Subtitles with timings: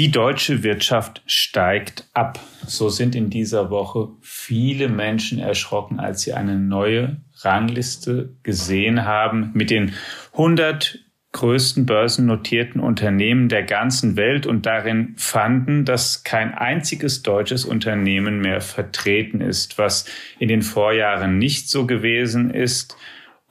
[0.00, 2.38] Die deutsche Wirtschaft steigt ab.
[2.66, 9.50] So sind in dieser Woche viele Menschen erschrocken, als sie eine neue Rangliste gesehen haben
[9.52, 9.92] mit den
[10.32, 11.00] 100
[11.32, 18.60] größten börsennotierten Unternehmen der ganzen Welt und darin fanden, dass kein einziges deutsches Unternehmen mehr
[18.60, 20.06] vertreten ist, was
[20.38, 22.96] in den Vorjahren nicht so gewesen ist.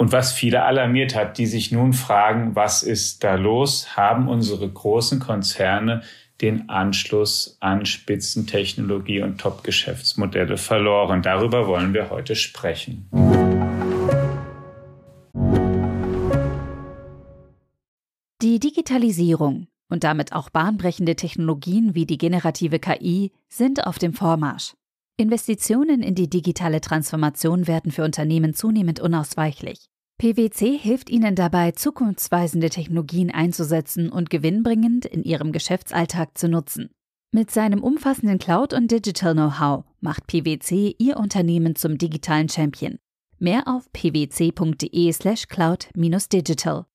[0.01, 3.97] Und was viele alarmiert hat, die sich nun fragen, was ist da los?
[3.97, 6.03] Haben unsere großen Konzerne
[6.39, 11.21] den Anschluss an Spitzentechnologie und Top-Geschäftsmodelle verloren.
[11.21, 13.09] Darüber wollen wir heute sprechen.
[18.41, 24.75] Die Digitalisierung und damit auch bahnbrechende Technologien wie die generative KI sind auf dem Vormarsch.
[25.17, 29.88] Investitionen in die digitale Transformation werden für Unternehmen zunehmend unausweichlich.
[30.19, 36.89] PwC hilft Ihnen dabei, zukunftsweisende Technologien einzusetzen und gewinnbringend in Ihrem Geschäftsalltag zu nutzen.
[37.31, 42.99] Mit seinem umfassenden Cloud- und Digital-Know-how macht PwC Ihr Unternehmen zum digitalen Champion.
[43.37, 46.85] Mehr auf pwc.de/slash cloud-digital.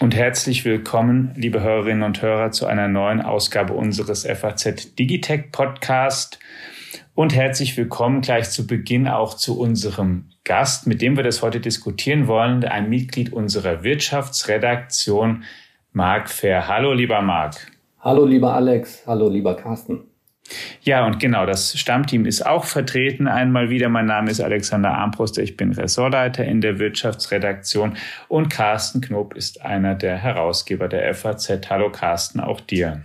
[0.00, 6.38] Und herzlich willkommen, liebe Hörerinnen und Hörer, zu einer neuen Ausgabe unseres FAZ Digitech Podcast.
[7.14, 11.60] Und herzlich willkommen gleich zu Beginn auch zu unserem Gast, mit dem wir das heute
[11.60, 15.44] diskutieren wollen, ein Mitglied unserer Wirtschaftsredaktion,
[15.92, 16.68] Marc Fair.
[16.68, 17.70] Hallo, lieber Marc.
[18.00, 19.02] Hallo, lieber Alex.
[19.06, 20.04] Hallo, lieber Carsten.
[20.80, 23.28] Ja, und genau, das Stammteam ist auch vertreten.
[23.28, 29.02] Einmal wieder, mein Name ist Alexander Armbruster, ich bin Ressortleiter in der Wirtschaftsredaktion und Carsten
[29.02, 31.68] Knob ist einer der Herausgeber der FAZ.
[31.68, 33.02] Hallo Carsten, auch dir.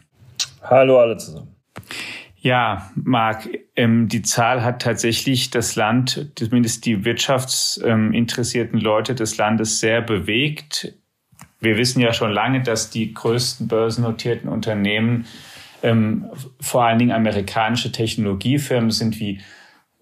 [0.63, 1.57] Hallo alle zusammen.
[2.47, 9.81] Ja, Marc, ähm, die Zahl hat tatsächlich das Land, zumindest die wirtschaftsinteressierten Leute des Landes
[9.81, 10.93] sehr bewegt.
[11.59, 15.25] Wir wissen ja schon lange, dass die größten börsennotierten Unternehmen
[15.83, 16.27] ähm,
[16.61, 19.41] vor allen Dingen amerikanische Technologiefirmen sind wie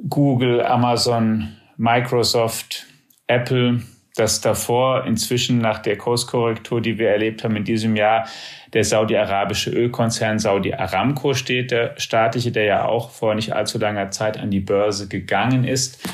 [0.07, 2.85] Google, Amazon, Microsoft,
[3.25, 3.81] Apple,
[4.15, 8.27] dass davor inzwischen nach der Kurskorrektur, die wir erlebt haben in diesem Jahr,
[8.75, 14.11] der saudi-arabische Ölkonzern Saudi Aramco steht, der staatliche, der ja auch vor nicht allzu langer
[14.11, 16.07] Zeit an die Börse gegangen ist.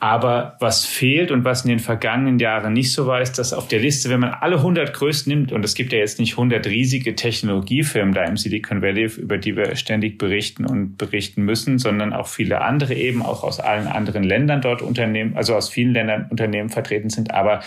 [0.00, 3.68] Aber was fehlt und was in den vergangenen Jahren nicht so war, ist, dass auf
[3.68, 6.66] der Liste, wenn man alle 100 größten nimmt, und es gibt ja jetzt nicht 100
[6.66, 12.12] riesige Technologiefirmen da im Silicon Valley, über die wir ständig berichten und berichten müssen, sondern
[12.12, 16.26] auch viele andere eben, auch aus allen anderen Ländern dort Unternehmen, also aus vielen Ländern
[16.28, 17.32] Unternehmen vertreten sind.
[17.32, 17.60] Aber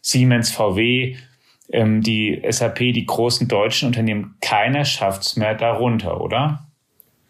[0.00, 1.16] Siemens, VW,
[1.70, 6.66] ähm, die SAP, die großen deutschen Unternehmen, keiner schafft es mehr darunter, oder?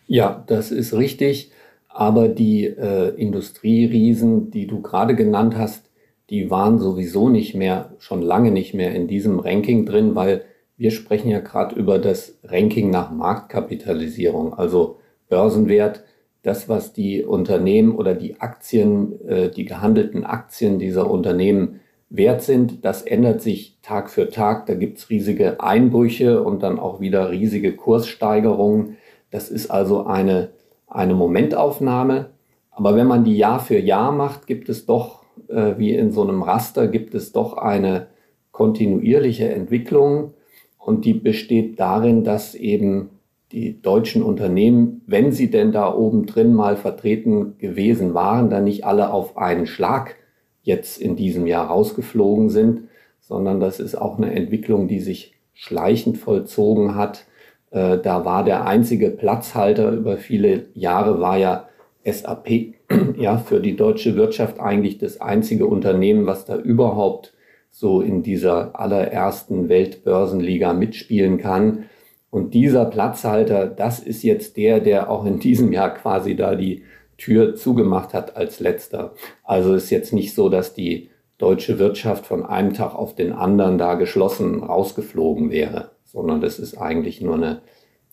[0.06, 1.50] Ja, das ist richtig.
[1.88, 5.90] Aber die äh, Industrieriesen, die du gerade genannt hast,
[6.28, 10.44] die waren sowieso nicht mehr, schon lange nicht mehr in diesem Ranking drin, weil
[10.76, 14.98] wir sprechen ja gerade über das Ranking nach Marktkapitalisierung, also
[15.28, 16.04] Börsenwert,
[16.42, 22.84] das, was die Unternehmen oder die Aktien, äh, die gehandelten Aktien dieser Unternehmen wert sind,
[22.84, 24.66] das ändert sich Tag für Tag.
[24.66, 28.96] Da gibt's riesige Einbrüche und dann auch wieder riesige Kurssteigerungen.
[29.30, 30.50] Das ist also eine
[30.86, 32.30] eine Momentaufnahme.
[32.70, 36.22] Aber wenn man die Jahr für Jahr macht, gibt es doch, äh, wie in so
[36.22, 38.08] einem Raster, gibt es doch eine
[38.52, 40.34] kontinuierliche Entwicklung.
[40.78, 43.10] Und die besteht darin, dass eben
[43.52, 48.84] die deutschen Unternehmen, wenn sie denn da oben drin mal vertreten gewesen waren, dann nicht
[48.84, 50.16] alle auf einen Schlag
[50.66, 52.88] jetzt in diesem Jahr rausgeflogen sind,
[53.20, 57.24] sondern das ist auch eine Entwicklung, die sich schleichend vollzogen hat
[57.70, 61.68] äh, da war der einzige Platzhalter über viele Jahre war ja
[62.04, 62.74] SAP,
[63.18, 67.34] ja, für die deutsche Wirtschaft eigentlich das einzige Unternehmen, was da überhaupt
[67.70, 71.84] so in dieser allerersten Weltbörsenliga mitspielen kann.
[72.30, 76.82] Und dieser Platzhalter, das ist jetzt der, der auch in diesem Jahr quasi da die
[77.18, 79.14] Tür zugemacht hat als letzter.
[79.42, 83.78] Also ist jetzt nicht so, dass die deutsche Wirtschaft von einem Tag auf den anderen
[83.78, 87.60] da geschlossen rausgeflogen wäre sondern das ist eigentlich nur eine,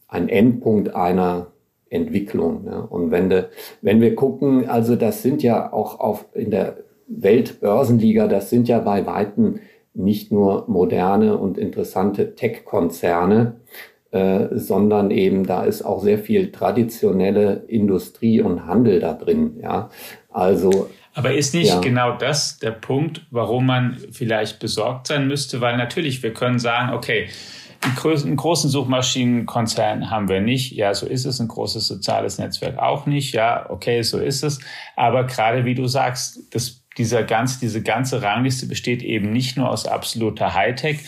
[0.10, 1.48] ein Endpunkt einer
[1.90, 2.66] Entwicklung.
[2.66, 2.86] Ne?
[2.86, 3.46] Und wenn, de,
[3.82, 8.80] wenn wir gucken, also das sind ja auch auf, in der Weltbörsenliga, das sind ja
[8.80, 9.60] bei Weitem
[9.94, 13.62] nicht nur moderne und interessante Tech-Konzerne,
[14.14, 19.58] äh, sondern eben da ist auch sehr viel traditionelle Industrie und Handel da drin.
[19.60, 19.90] Ja,
[20.30, 20.88] also.
[21.16, 21.80] Aber ist nicht ja.
[21.80, 25.62] genau das der Punkt, warum man vielleicht besorgt sein müsste?
[25.62, 27.28] Weil natürlich, wir können sagen, okay,
[27.84, 30.74] einen großen Suchmaschinenkonzern haben wir nicht.
[30.74, 31.40] Ja, so ist es.
[31.40, 33.34] Ein großes soziales Netzwerk auch nicht.
[33.34, 34.60] Ja, okay, so ist es.
[34.96, 39.72] Aber gerade wie du sagst, das, dieser ganze, diese ganze Rangliste besteht eben nicht nur
[39.72, 41.00] aus absoluter Hightech,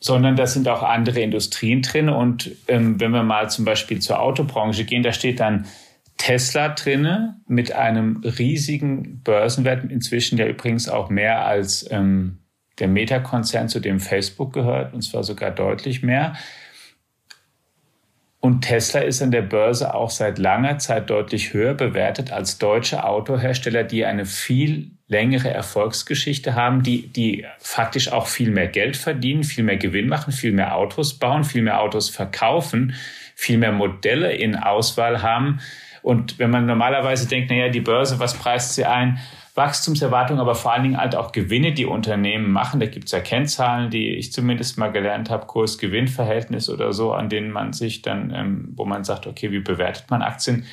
[0.00, 2.08] sondern da sind auch andere Industrien drin.
[2.08, 5.66] Und ähm, wenn wir mal zum Beispiel zur Autobranche gehen, da steht dann
[6.18, 12.38] Tesla drinne mit einem riesigen Börsenwert, inzwischen der übrigens auch mehr als ähm,
[12.78, 16.34] der Meta-Konzern, zu dem Facebook gehört, und zwar sogar deutlich mehr.
[18.40, 23.04] Und Tesla ist an der Börse auch seit langer Zeit deutlich höher bewertet als deutsche
[23.04, 29.42] Autohersteller, die eine viel längere Erfolgsgeschichte haben, die, die faktisch auch viel mehr Geld verdienen,
[29.42, 32.94] viel mehr Gewinn machen, viel mehr Autos bauen, viel mehr Autos verkaufen,
[33.34, 35.60] viel mehr Modelle in Auswahl haben.
[36.02, 39.18] Und wenn man normalerweise denkt, naja, die Börse, was preist sie ein?
[39.54, 42.78] Wachstumserwartungen, aber vor allen Dingen halt auch Gewinne, die Unternehmen machen.
[42.78, 47.28] Da gibt es ja Kennzahlen, die ich zumindest mal gelernt habe, Kurs-Gewinn-Verhältnis oder so, an
[47.28, 50.64] denen man sich dann, ähm, wo man sagt, okay, wie bewertet man Aktien?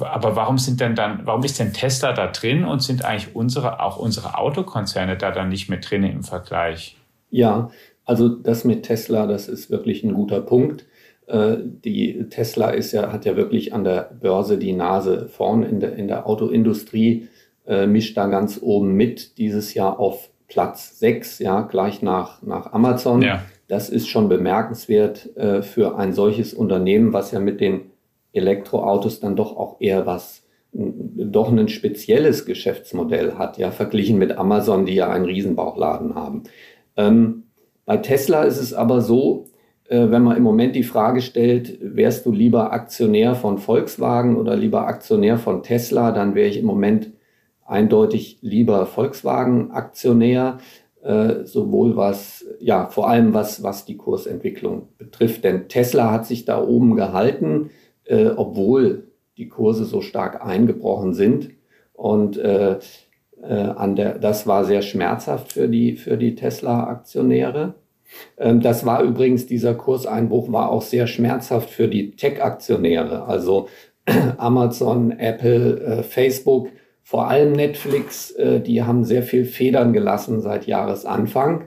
[0.00, 3.80] Aber warum sind denn dann, warum ist denn Tesla da drin und sind eigentlich unsere,
[3.80, 6.96] auch unsere Autokonzerne da dann nicht mit drin im Vergleich?
[7.30, 7.70] Ja,
[8.04, 10.86] also das mit Tesla, das ist wirklich ein guter Punkt.
[11.26, 15.80] Äh, die Tesla ist ja, hat ja wirklich an der Börse die Nase vorn in
[15.80, 17.28] der, in der Autoindustrie
[17.66, 22.72] äh, mischt da ganz oben mit, dieses Jahr auf Platz 6, ja, gleich nach, nach
[22.72, 23.22] Amazon.
[23.22, 23.42] Ja.
[23.68, 27.91] Das ist schon bemerkenswert äh, für ein solches Unternehmen, was ja mit den
[28.32, 30.42] Elektroautos dann doch auch eher was,
[30.72, 36.44] doch ein spezielles Geschäftsmodell hat, ja, verglichen mit Amazon, die ja einen Riesenbauchladen haben.
[36.96, 37.44] Ähm,
[37.84, 39.46] bei Tesla ist es aber so,
[39.88, 44.56] äh, wenn man im Moment die Frage stellt, wärst du lieber Aktionär von Volkswagen oder
[44.56, 47.12] lieber Aktionär von Tesla, dann wäre ich im Moment
[47.66, 50.58] eindeutig lieber Volkswagen-Aktionär,
[51.02, 55.44] äh, sowohl was, ja, vor allem was, was die Kursentwicklung betrifft.
[55.44, 57.70] Denn Tesla hat sich da oben gehalten,
[58.04, 61.50] äh, obwohl die Kurse so stark eingebrochen sind.
[61.92, 62.78] Und äh,
[63.42, 67.74] äh, an der, das war sehr schmerzhaft für die, für die Tesla-Aktionäre.
[68.38, 73.68] Ähm, das war übrigens, dieser Kurseinbruch war auch sehr schmerzhaft für die Tech-Aktionäre, also
[74.36, 76.68] Amazon, Apple, äh, Facebook
[77.02, 81.64] vor allem Netflix, äh, die haben sehr viel Federn gelassen seit Jahresanfang,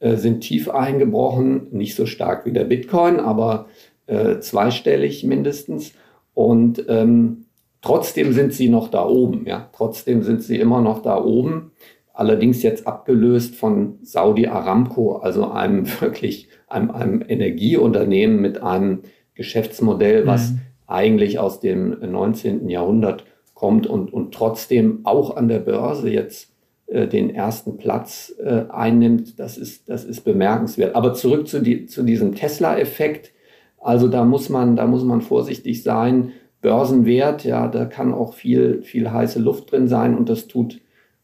[0.00, 3.66] äh, sind tief eingebrochen, nicht so stark wie der Bitcoin, aber
[4.06, 5.92] äh, zweistellig mindestens.
[6.34, 7.46] Und ähm,
[7.80, 9.68] trotzdem sind sie noch da oben, ja.
[9.72, 11.72] Trotzdem sind sie immer noch da oben.
[12.14, 19.02] Allerdings jetzt abgelöst von Saudi Aramco, also einem wirklich einem, einem Energieunternehmen mit einem
[19.34, 20.60] Geschäftsmodell, was mhm.
[20.86, 22.68] eigentlich aus dem 19.
[22.68, 23.24] Jahrhundert
[23.54, 26.52] kommt und, und trotzdem auch an der Börse jetzt
[26.86, 30.94] äh, den ersten Platz äh, einnimmt, das ist, das ist bemerkenswert.
[30.94, 33.31] Aber zurück zu, die, zu diesem Tesla-Effekt.
[33.82, 36.32] Also da muss man, da muss man vorsichtig sein.
[36.60, 40.80] Börsenwert, ja, da kann auch viel, viel heiße Luft drin sein und das tut,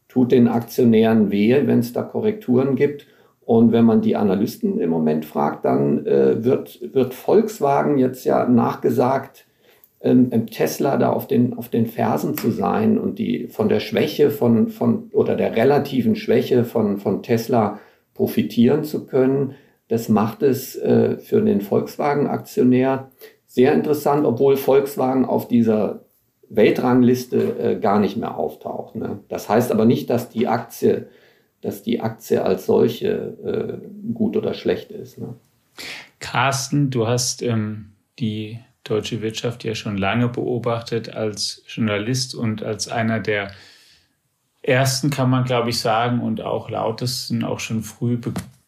[0.09, 3.07] tut den Aktionären weh, wenn es da Korrekturen gibt.
[3.39, 8.47] Und wenn man die Analysten im Moment fragt, dann äh, wird, wird Volkswagen jetzt ja
[8.47, 9.47] nachgesagt,
[10.01, 14.29] ähm, Tesla da auf den, auf den Fersen zu sein und die von der Schwäche
[14.29, 17.79] von, von oder der relativen Schwäche von, von Tesla
[18.13, 19.55] profitieren zu können,
[19.89, 23.11] das macht es äh, für den Volkswagen-Aktionär
[23.47, 26.05] sehr interessant, obwohl Volkswagen auf dieser
[26.49, 28.95] Weltrangliste äh, gar nicht mehr auftaucht.
[28.95, 29.19] Ne?
[29.27, 31.09] Das heißt aber nicht, dass die Aktie,
[31.61, 33.09] dass die Aktie als solche
[33.43, 35.17] äh, gut oder schlecht ist.
[35.17, 35.35] Ne?
[36.19, 42.87] Carsten, du hast ähm, die deutsche Wirtschaft ja schon lange beobachtet als Journalist und als
[42.87, 43.51] einer der
[44.61, 48.17] ersten, kann man glaube ich sagen, und auch lautesten auch schon früh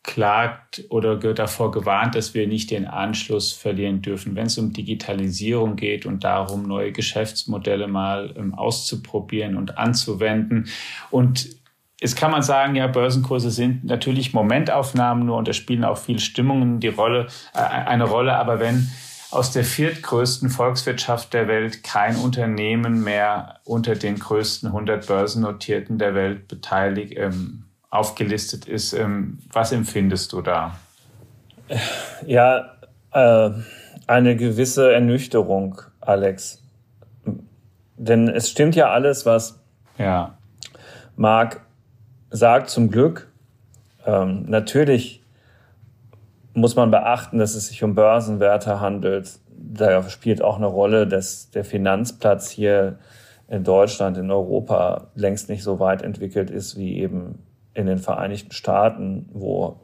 [0.04, 5.76] beklagt oder davor gewarnt, dass wir nicht den Anschluss verlieren dürfen, wenn es um Digitalisierung
[5.76, 10.68] geht und darum, neue Geschäftsmodelle mal ähm, auszuprobieren und anzuwenden.
[11.10, 11.62] Und
[12.04, 16.18] Jetzt kann man sagen, ja, Börsenkurse sind natürlich Momentaufnahmen nur und da spielen auch viele
[16.18, 18.36] Stimmungen die Rolle, äh, eine Rolle.
[18.38, 18.90] Aber wenn
[19.30, 26.16] aus der viertgrößten Volkswirtschaft der Welt kein Unternehmen mehr unter den größten 100 Börsennotierten der
[26.16, 28.94] Welt beteiligt, ähm, aufgelistet ist.
[28.94, 30.76] Ähm, was empfindest du da?
[32.26, 32.74] Ja,
[33.14, 33.52] äh,
[34.08, 36.64] eine gewisse Ernüchterung, Alex.
[37.98, 39.60] Denn es stimmt ja alles, was
[39.98, 40.38] ja.
[41.16, 41.62] Marc
[42.32, 43.32] sagt, zum Glück.
[44.06, 45.22] Ähm, natürlich
[46.54, 49.40] muss man beachten, dass es sich um Börsenwerte handelt.
[49.50, 52.98] Da spielt auch eine Rolle, dass der Finanzplatz hier
[53.48, 57.40] in Deutschland, in Europa längst nicht so weit entwickelt ist wie eben
[57.74, 59.80] in den Vereinigten Staaten, wo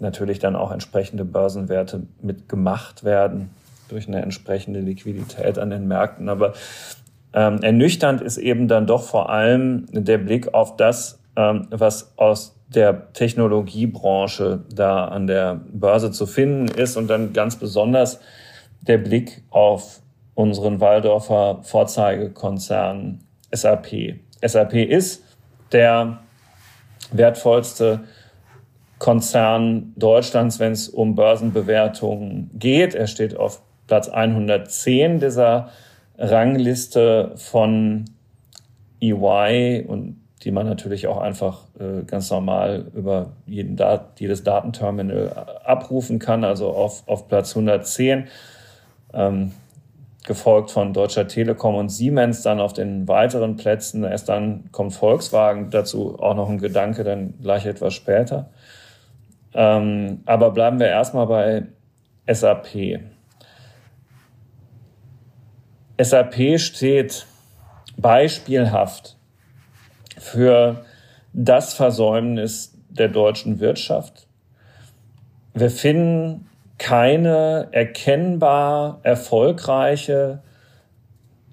[0.00, 3.50] natürlich dann auch entsprechende Börsenwerte mitgemacht werden
[3.88, 6.28] durch eine entsprechende Liquidität an den Märkten.
[6.28, 6.54] Aber
[7.34, 12.58] Ähm, ernüchternd ist eben dann doch vor allem der Blick auf das, ähm, was aus
[12.68, 18.20] der Technologiebranche da an der Börse zu finden ist und dann ganz besonders
[18.80, 20.00] der Blick auf
[20.34, 23.20] unseren Waldorfer Vorzeigekonzern
[23.52, 24.14] SAP.
[24.42, 25.22] SAP ist
[25.72, 26.20] der
[27.12, 28.00] wertvollste
[28.98, 32.94] Konzern Deutschlands, wenn es um Börsenbewertungen geht.
[32.94, 35.70] Er steht auf Platz 110 dieser
[36.18, 38.06] Rangliste von
[39.00, 45.60] EY und die man natürlich auch einfach äh, ganz normal über jeden Dat jedes Datenterminal
[45.64, 48.28] abrufen kann, also auf, auf Platz 110,
[49.12, 49.52] ähm,
[50.26, 54.04] gefolgt von Deutscher Telekom und Siemens, dann auf den weiteren Plätzen.
[54.04, 58.50] Erst dann kommt Volkswagen, dazu auch noch ein Gedanke, dann gleich etwas später.
[59.54, 61.66] Ähm, aber bleiben wir erstmal bei
[62.26, 63.00] SAP.
[65.98, 67.26] SAP steht
[67.96, 69.16] beispielhaft
[70.18, 70.84] für
[71.32, 74.26] das Versäumnis der deutschen Wirtschaft.
[75.54, 80.42] Wir finden keine erkennbar erfolgreiche,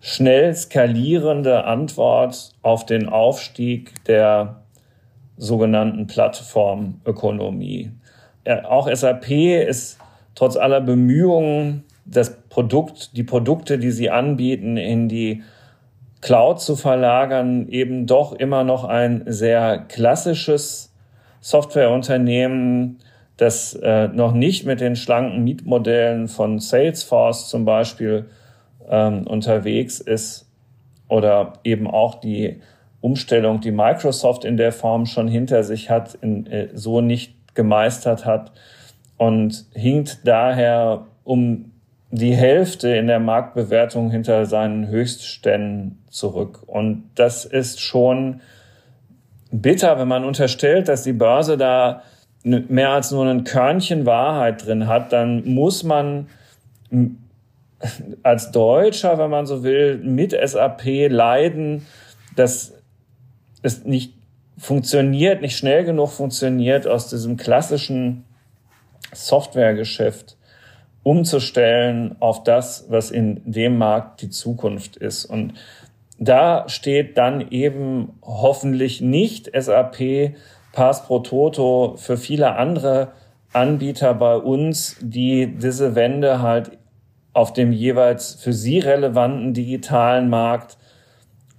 [0.02, 4.64] schnell skalierende Antwort auf den Aufstieg der
[5.38, 7.92] sogenannten Plattformökonomie.
[8.66, 9.98] Auch SAP ist
[10.36, 15.42] trotz aller Bemühungen, das Produkt, die Produkte, die sie anbieten, in die
[16.20, 20.94] Cloud zu verlagern, eben doch immer noch ein sehr klassisches
[21.40, 23.00] Softwareunternehmen,
[23.38, 28.26] das äh, noch nicht mit den schlanken Mietmodellen von Salesforce zum Beispiel
[28.88, 30.50] ähm, unterwegs ist
[31.08, 32.62] oder eben auch die
[33.02, 38.26] Umstellung, die Microsoft in der Form schon hinter sich hat, in, äh, so nicht gemeistert
[38.26, 38.52] hat
[39.18, 41.72] und hinkt daher um
[42.12, 46.62] die Hälfte in der Marktbewertung hinter seinen Höchstständen zurück.
[46.68, 48.42] Und das ist schon
[49.52, 52.04] bitter, wenn man unterstellt, dass die Börse da
[52.44, 56.28] mehr als nur ein Körnchen Wahrheit drin hat, dann muss man
[58.22, 61.86] als Deutscher, wenn man so will, mit SAP leiden,
[62.36, 62.74] dass
[63.62, 64.14] es nicht
[64.58, 68.26] funktioniert, nicht schnell genug funktioniert, aus diesem klassischen
[69.14, 70.38] Softwaregeschäft
[71.04, 75.26] umzustellen auf das, was in dem Markt die Zukunft ist.
[75.26, 75.54] Und
[76.18, 80.36] da steht dann eben hoffentlich nicht SAP
[80.74, 83.14] Pass pro Toto für viele andere
[83.54, 86.72] Anbieter bei uns, die diese Wende halt
[87.32, 90.78] auf dem jeweils für sie relevanten digitalen Markt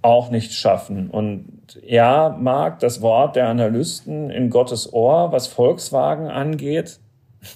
[0.01, 1.09] auch nicht schaffen.
[1.09, 6.99] Und ja, mag das Wort der Analysten in Gottes Ohr, was Volkswagen angeht.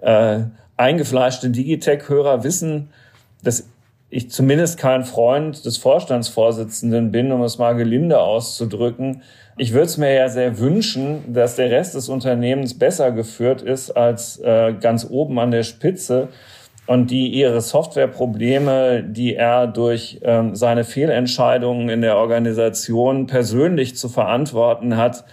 [0.00, 0.44] Äh,
[0.76, 2.90] eingefleischte Digitech-Hörer wissen,
[3.42, 3.68] dass
[4.10, 9.22] ich zumindest kein Freund des Vorstandsvorsitzenden bin, um es mal gelinde auszudrücken.
[9.60, 13.90] Ich würde es mir ja sehr wünschen, dass der Rest des Unternehmens besser geführt ist
[13.90, 16.28] als äh, ganz oben an der Spitze
[16.86, 24.08] und die ihre Softwareprobleme, die er durch ähm, seine Fehlentscheidungen in der Organisation persönlich zu
[24.08, 25.24] verantworten hat,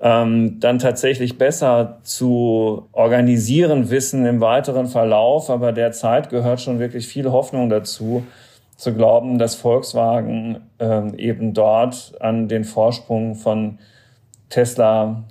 [0.00, 5.50] ähm, dann tatsächlich besser zu organisieren wissen im weiteren Verlauf.
[5.50, 8.24] Aber derzeit gehört schon wirklich viel Hoffnung dazu,
[8.76, 13.78] zu glauben, dass Volkswagen ähm, eben dort an den Vorsprung von
[14.48, 15.24] Tesla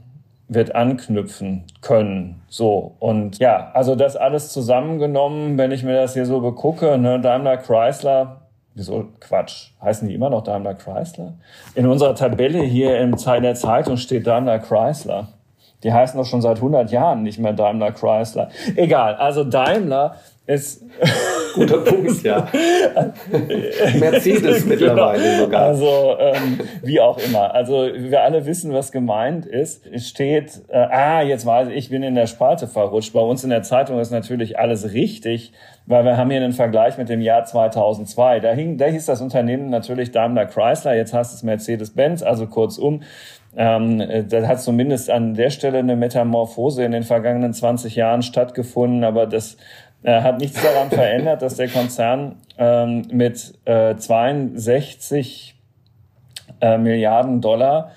[0.47, 2.41] wird anknüpfen können.
[2.47, 2.95] So.
[3.00, 7.57] Und ja, also das alles zusammengenommen, wenn ich mir das hier so begucke, ne, Daimler
[7.57, 8.41] Chrysler,
[8.75, 11.33] wieso Quatsch, heißen die immer noch Daimler Chrysler?
[11.75, 15.29] In unserer Tabelle hier im Teil der Zeitung steht Daimler Chrysler.
[15.83, 18.50] Die heißen doch schon seit 100 Jahren nicht mehr Daimler Chrysler.
[18.75, 20.83] Egal, also Daimler ist
[21.53, 22.47] guter Punkt, ja.
[24.00, 24.67] Mercedes genau.
[24.67, 25.62] mittlerweile sogar.
[25.63, 27.53] Also ähm, wie auch immer.
[27.53, 29.88] Also wir alle wissen, was gemeint ist.
[29.88, 33.13] Es steht, äh, ah, jetzt weiß ich, ich bin in der Spalte verrutscht.
[33.13, 35.53] Bei uns in der Zeitung ist natürlich alles richtig,
[35.85, 38.39] weil wir haben hier einen Vergleich mit dem Jahr 2002.
[38.39, 43.01] Da, hing, da hieß das Unternehmen natürlich Daimler Chrysler, jetzt heißt es Mercedes-Benz, also kurzum.
[43.55, 49.03] Ähm, da hat zumindest an der Stelle eine Metamorphose in den vergangenen 20 Jahren stattgefunden,
[49.03, 49.57] aber das
[50.03, 55.55] äh, hat nichts daran verändert, dass der Konzern ähm, mit äh, 62
[56.62, 57.91] äh, Milliarden Dollar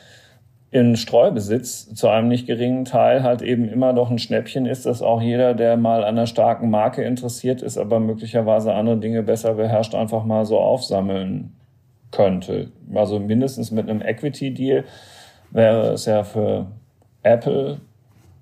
[0.71, 5.01] in Streubesitz zu einem nicht geringen Teil halt eben immer noch ein Schnäppchen ist, dass
[5.01, 9.55] auch jeder, der mal an einer starken Marke interessiert ist, aber möglicherweise andere Dinge besser
[9.55, 11.55] beherrscht, einfach mal so aufsammeln
[12.11, 12.73] könnte.
[12.95, 14.85] Also mindestens mit einem Equity-Deal
[15.51, 16.67] wäre es ja für
[17.23, 17.79] Apple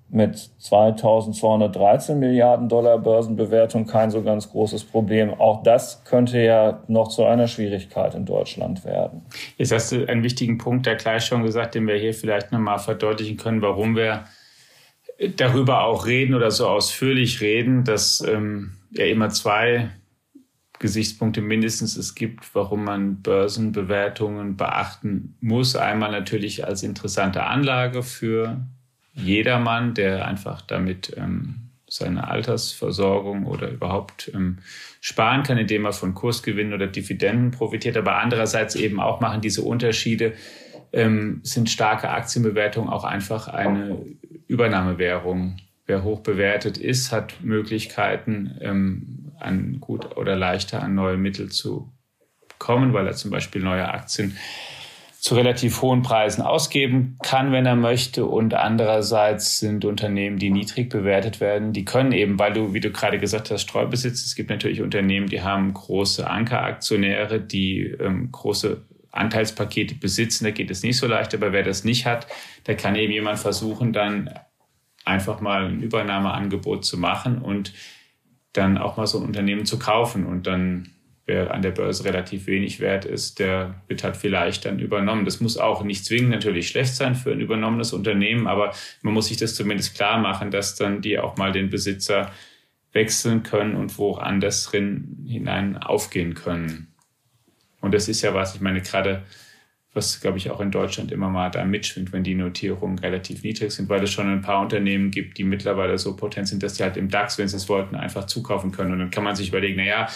[0.09, 5.33] mit 2213 Milliarden Dollar Börsenbewertung kein so ganz großes Problem.
[5.33, 9.25] Auch das könnte ja noch zu einer Schwierigkeit in Deutschland werden.
[9.57, 12.79] Jetzt hast du einen wichtigen Punkt der gleich schon gesagt, den wir hier vielleicht nochmal
[12.79, 14.25] verdeutlichen können, warum wir
[15.37, 19.89] darüber auch reden oder so ausführlich reden, dass ähm, ja immer zwei
[20.79, 25.75] Gesichtspunkte mindestens es gibt, warum man Börsenbewertungen beachten muss.
[25.75, 28.65] Einmal natürlich als interessante Anlage für
[29.15, 34.57] jedermann, der einfach damit ähm, seine Altersversorgung oder überhaupt ähm,
[35.01, 37.97] sparen kann, indem er von Kursgewinnen oder Dividenden profitiert.
[37.97, 40.33] Aber andererseits eben auch machen diese Unterschiede,
[40.91, 43.97] ähm, sind starke Aktienbewertungen auch einfach eine
[44.47, 45.57] Übernahmewährung.
[45.85, 51.91] Wer hoch bewertet ist, hat Möglichkeiten, ähm, an gut oder leichter an neue Mittel zu
[52.57, 54.37] kommen, weil er zum Beispiel neue Aktien
[55.25, 58.27] zu relativ hohen Preisen ausgeben kann, wenn er möchte.
[58.27, 62.91] Und andererseits sind Unternehmen, die niedrig bewertet werden, die können eben, weil du, wie du
[62.91, 68.83] gerade gesagt hast, Streubesitz, es gibt natürlich Unternehmen, die haben große Ankeraktionäre, die ähm, große
[69.11, 72.27] Anteilspakete besitzen, da geht es nicht so leicht, aber wer das nicht hat,
[72.67, 74.29] der kann eben jemand versuchen, dann
[75.05, 77.73] einfach mal ein Übernahmeangebot zu machen und
[78.53, 80.23] dann auch mal so ein Unternehmen zu kaufen.
[80.23, 80.91] Und dann
[81.25, 85.25] wer an der Börse relativ wenig wert ist, der wird halt vielleicht dann übernommen.
[85.25, 89.27] Das muss auch nicht zwingend natürlich schlecht sein für ein übernommenes Unternehmen, aber man muss
[89.27, 92.31] sich das zumindest klar machen, dass dann die auch mal den Besitzer
[92.93, 96.93] wechseln können und woanders drin hinein aufgehen können.
[97.81, 99.23] Und das ist ja was, ich meine, gerade
[99.95, 103.71] was, glaube ich, auch in Deutschland immer mal da mitschwingt, wenn die Notierungen relativ niedrig
[103.71, 106.83] sind, weil es schon ein paar Unternehmen gibt, die mittlerweile so potent sind, dass die
[106.83, 108.91] halt im DAX, wenn sie es wollten, einfach zukaufen können.
[108.91, 110.07] Und dann kann man sich überlegen, na ja,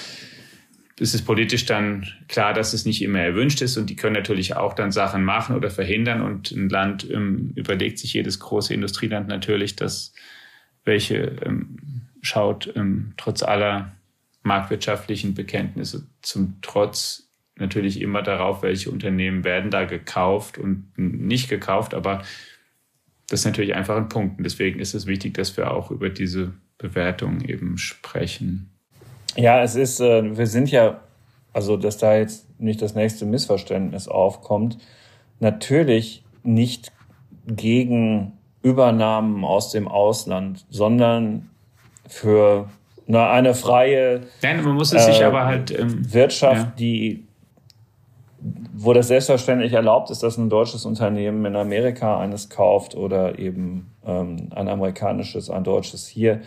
[1.00, 3.78] ist es politisch dann klar, dass es nicht immer erwünscht ist.
[3.78, 6.22] Und die können natürlich auch dann Sachen machen oder verhindern.
[6.22, 10.14] Und ein Land ähm, überlegt sich jedes große Industrieland natürlich, dass
[10.84, 11.78] welche ähm,
[12.22, 13.94] schaut ähm, trotz aller
[14.44, 21.94] marktwirtschaftlichen Bekenntnisse zum Trotz natürlich immer darauf, welche Unternehmen werden da gekauft und nicht gekauft,
[21.94, 22.24] aber
[23.28, 24.38] das ist natürlich einfach ein Punkt.
[24.40, 28.72] Und deswegen ist es wichtig, dass wir auch über diese Bewertung eben sprechen.
[29.36, 31.00] Ja, es ist, äh, wir sind ja,
[31.54, 34.78] also dass da jetzt nicht das nächste Missverständnis aufkommt,
[35.40, 36.92] natürlich nicht
[37.46, 41.50] gegen Übernahmen aus dem Ausland, sondern
[42.08, 42.70] für
[43.08, 46.74] eine, eine freie Nein, man muss es äh, sich aber halt ähm, Wirtschaft, ja.
[46.78, 47.26] die
[48.74, 53.92] wo das selbstverständlich erlaubt ist, dass ein deutsches Unternehmen in Amerika eines kauft oder eben
[54.06, 56.40] ähm, ein amerikanisches, ein deutsches hier.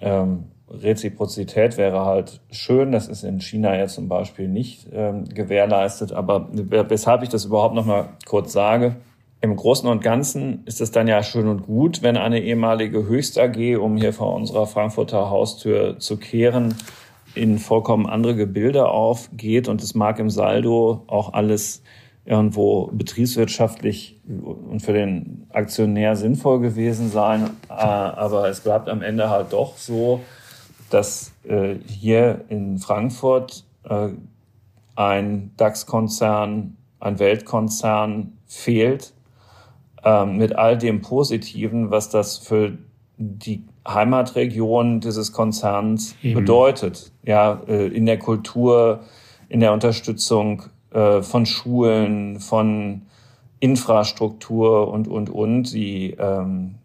[0.00, 2.92] Ähm, Reziprozität wäre halt schön.
[2.92, 6.12] Das ist in China ja zum Beispiel nicht ähm, gewährleistet.
[6.12, 8.96] Aber weshalb ich das überhaupt noch mal kurz sage,
[9.42, 13.38] im Großen und Ganzen ist es dann ja schön und gut, wenn eine ehemalige Höchst
[13.40, 16.76] AG, um hier vor unserer Frankfurter Haustür zu kehren,
[17.34, 21.82] in vollkommen andere Gebilde aufgeht und es mag im Saldo auch alles
[22.24, 29.28] irgendwo betriebswirtschaftlich und für den Aktionär sinnvoll gewesen sein, äh, aber es bleibt am Ende
[29.28, 30.20] halt doch so,
[30.92, 34.08] dass äh, hier in Frankfurt äh,
[34.94, 39.14] ein DAX-Konzern, ein Weltkonzern fehlt,
[40.04, 42.76] äh, mit all dem Positiven, was das für
[43.16, 46.40] die Heimatregion dieses Konzerns Eben.
[46.40, 47.12] bedeutet.
[47.24, 49.00] Ja, äh, in der Kultur,
[49.48, 53.02] in der Unterstützung äh, von Schulen, von
[53.60, 55.72] Infrastruktur und, und, und.
[55.72, 56.76] Die, ähm,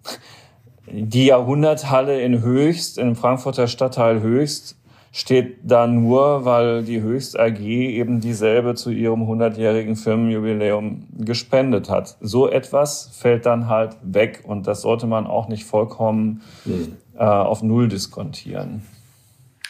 [0.89, 4.77] die Jahrhunderthalle in Höchst, im Frankfurter Stadtteil Höchst,
[5.11, 12.17] steht da nur, weil die Höchst AG eben dieselbe zu ihrem 100-jährigen Firmenjubiläum gespendet hat.
[12.21, 16.97] So etwas fällt dann halt weg und das sollte man auch nicht vollkommen mhm.
[17.15, 18.83] äh, auf Null diskontieren.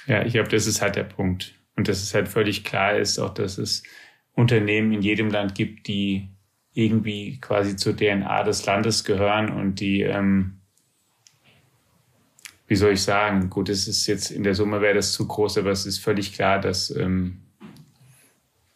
[0.06, 1.54] Ja, ich glaube, das ist halt der Punkt.
[1.76, 3.84] Und dass es halt völlig klar ist, auch dass es
[4.34, 6.30] Unternehmen in jedem Land gibt, die
[6.74, 10.57] irgendwie quasi zur DNA des Landes gehören und die ähm,
[12.68, 15.58] wie soll ich sagen, gut, es ist jetzt in der Summe wäre das zu groß,
[15.58, 17.42] aber es ist völlig klar, dass ähm,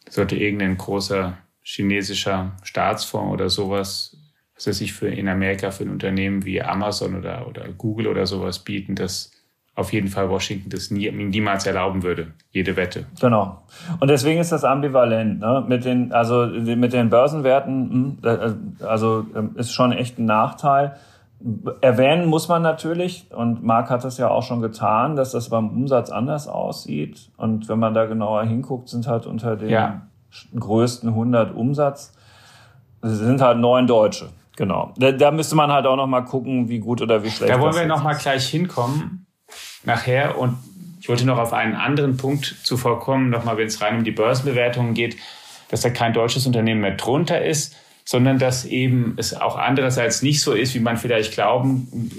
[0.08, 4.16] sollte irgendein großer chinesischer Staatsfonds oder sowas,
[4.54, 8.26] was er sich für in Amerika für ein Unternehmen wie Amazon oder, oder Google oder
[8.26, 9.30] sowas bieten, dass
[9.74, 13.06] auf jeden Fall Washington das nie, niemals erlauben würde, jede Wette.
[13.20, 13.62] Genau.
[14.00, 15.40] Und deswegen ist das ambivalent.
[15.40, 15.64] Ne?
[15.66, 20.96] Mit den, also mit den Börsenwerten, hm, also ähm, ist schon echt ein Nachteil.
[21.80, 25.68] Erwähnen muss man natürlich, und Marc hat das ja auch schon getan, dass das beim
[25.70, 27.30] Umsatz anders aussieht.
[27.36, 30.02] Und wenn man da genauer hinguckt, sind halt unter den ja.
[30.58, 32.12] größten 100 Umsatz,
[33.02, 34.28] sind halt neun Deutsche.
[34.56, 34.92] Genau.
[34.96, 37.52] Da, da, müsste man halt auch noch mal gucken, wie gut oder wie schlecht.
[37.52, 39.26] Da wollen wir noch mal gleich hinkommen
[39.84, 40.56] nachher und
[41.00, 44.04] ich wollte noch auf einen anderen Punkt zuvor kommen, noch mal, wenn es rein um
[44.04, 45.16] die Börsenbewertungen geht,
[45.68, 50.40] dass da kein deutsches Unternehmen mehr drunter ist, sondern dass eben es auch andererseits nicht
[50.40, 52.10] so ist, wie man vielleicht glauben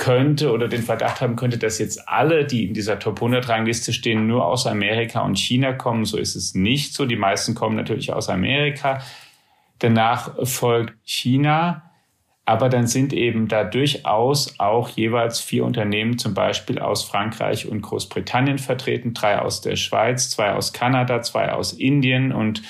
[0.00, 3.92] könnte oder den Verdacht haben könnte, dass jetzt alle, die in dieser Top 100 Rangliste
[3.92, 6.06] stehen, nur aus Amerika und China kommen.
[6.06, 7.04] So ist es nicht so.
[7.04, 9.02] Die meisten kommen natürlich aus Amerika.
[9.78, 11.90] Danach folgt China.
[12.46, 17.82] Aber dann sind eben da durchaus auch jeweils vier Unternehmen, zum Beispiel aus Frankreich und
[17.82, 22.62] Großbritannien vertreten, drei aus der Schweiz, zwei aus Kanada, zwei aus Indien und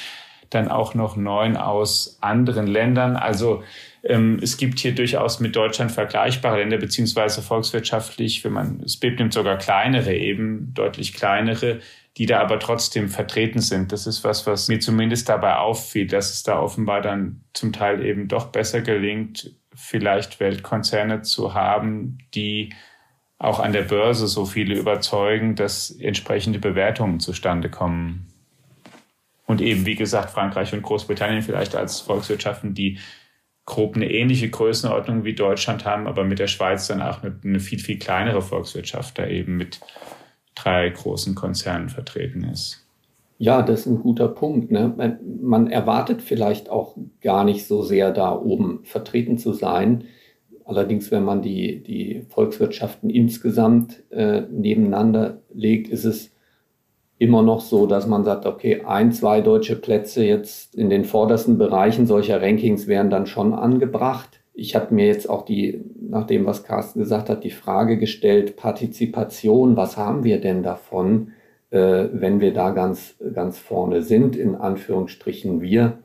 [0.51, 3.17] dann auch noch neun aus anderen Ländern.
[3.17, 3.63] Also
[4.03, 9.33] ähm, es gibt hier durchaus mit Deutschland vergleichbare Länder, beziehungsweise volkswirtschaftlich, wenn man es nimmt,
[9.33, 11.81] sogar kleinere, eben deutlich kleinere,
[12.17, 13.93] die da aber trotzdem vertreten sind.
[13.93, 18.05] Das ist was, was mir zumindest dabei auffiel, dass es da offenbar dann zum Teil
[18.05, 22.71] eben doch besser gelingt, vielleicht Weltkonzerne zu haben, die
[23.39, 28.30] auch an der Börse so viele überzeugen, dass entsprechende Bewertungen zustande kommen.
[29.51, 32.99] Und eben, wie gesagt, Frankreich und Großbritannien vielleicht als Volkswirtschaften, die
[33.67, 37.81] grob eine ähnliche Größenordnung wie Deutschland haben, aber mit der Schweiz dann auch eine viel,
[37.81, 39.81] viel kleinere Volkswirtschaft da eben mit
[40.55, 42.87] drei großen Konzernen vertreten ist.
[43.39, 44.71] Ja, das ist ein guter Punkt.
[44.71, 45.19] Ne?
[45.43, 50.05] Man erwartet vielleicht auch gar nicht so sehr da oben vertreten zu sein.
[50.65, 56.31] Allerdings, wenn man die, die Volkswirtschaften insgesamt äh, nebeneinander legt, ist es
[57.21, 61.57] immer noch so, dass man sagt, okay, ein, zwei deutsche Plätze jetzt in den vordersten
[61.57, 64.41] Bereichen solcher Rankings wären dann schon angebracht.
[64.55, 68.57] Ich habe mir jetzt auch die, nach dem, was Carsten gesagt hat, die Frage gestellt,
[68.57, 71.33] Partizipation, was haben wir denn davon?
[71.71, 75.99] äh, wenn wir da ganz, ganz vorne sind, in Anführungsstrichen wir.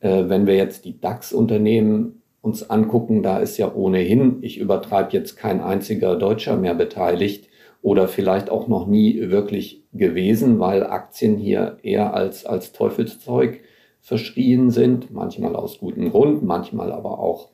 [0.00, 5.36] Äh, wenn wir jetzt die DAX-Unternehmen uns angucken, da ist ja ohnehin, ich übertreibe jetzt
[5.36, 7.48] kein einziger Deutscher mehr beteiligt
[7.84, 13.60] oder vielleicht auch noch nie wirklich gewesen, weil Aktien hier eher als, als Teufelszeug
[14.00, 17.50] verschrien sind, manchmal aus gutem Grund, manchmal aber auch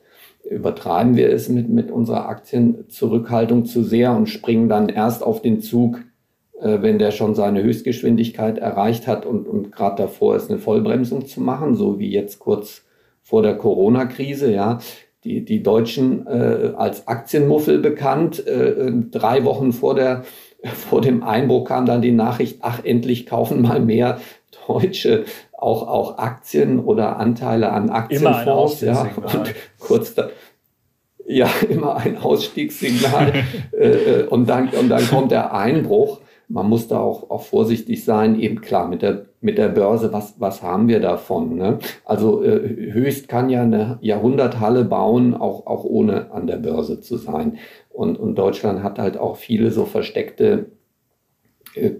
[0.49, 5.59] übertreiben wir es mit, mit unserer Aktienzurückhaltung zu sehr und springen dann erst auf den
[5.59, 5.99] Zug,
[6.61, 11.25] äh, wenn der schon seine Höchstgeschwindigkeit erreicht hat und, und gerade davor ist, eine Vollbremsung
[11.25, 12.85] zu machen, so wie jetzt kurz
[13.21, 14.79] vor der Corona-Krise, ja.
[15.23, 18.45] Die, die Deutschen äh, als Aktienmuffel bekannt.
[18.47, 20.23] Äh, drei Wochen vor, der,
[20.63, 24.19] vor dem Einbruch kam dann die Nachricht, ach, endlich kaufen mal mehr
[24.67, 25.25] Deutsche
[25.61, 28.81] auch, auch Aktien oder Anteile an Aktienfonds.
[28.81, 29.09] ja.
[29.15, 30.29] Und kurz da,
[31.25, 33.33] ja, immer ein Ausstiegssignal.
[33.71, 36.19] äh, äh und, dann, und dann kommt der Einbruch
[36.51, 40.35] man muss da auch, auch vorsichtig sein, eben klar, mit der, mit der Börse, was,
[40.39, 41.55] was haben wir davon?
[41.55, 41.79] Ne?
[42.03, 47.17] Also äh, Höchst kann ja eine Jahrhunderthalle bauen, auch, auch ohne an der Börse zu
[47.17, 47.57] sein.
[47.89, 50.71] Und, und Deutschland hat halt auch viele so versteckte
[51.73, 51.91] äh,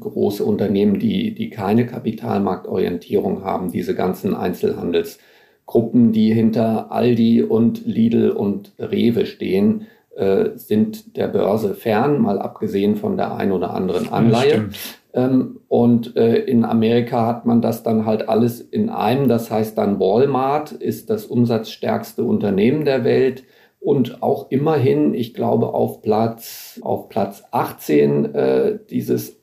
[0.00, 8.30] große Unternehmen, die, die keine Kapitalmarktorientierung haben, diese ganzen Einzelhandelsgruppen, die hinter Aldi und Lidl
[8.30, 9.86] und Rewe stehen
[10.20, 14.68] äh, sind der Börse fern, mal abgesehen von der ein oder anderen Anleihe.
[15.12, 19.28] Ähm, und äh, in Amerika hat man das dann halt alles in einem.
[19.28, 23.44] Das heißt dann Walmart ist das umsatzstärkste Unternehmen der Welt
[23.80, 29.40] und auch immerhin, ich glaube, auf Platz, auf Platz 18 äh, dieses,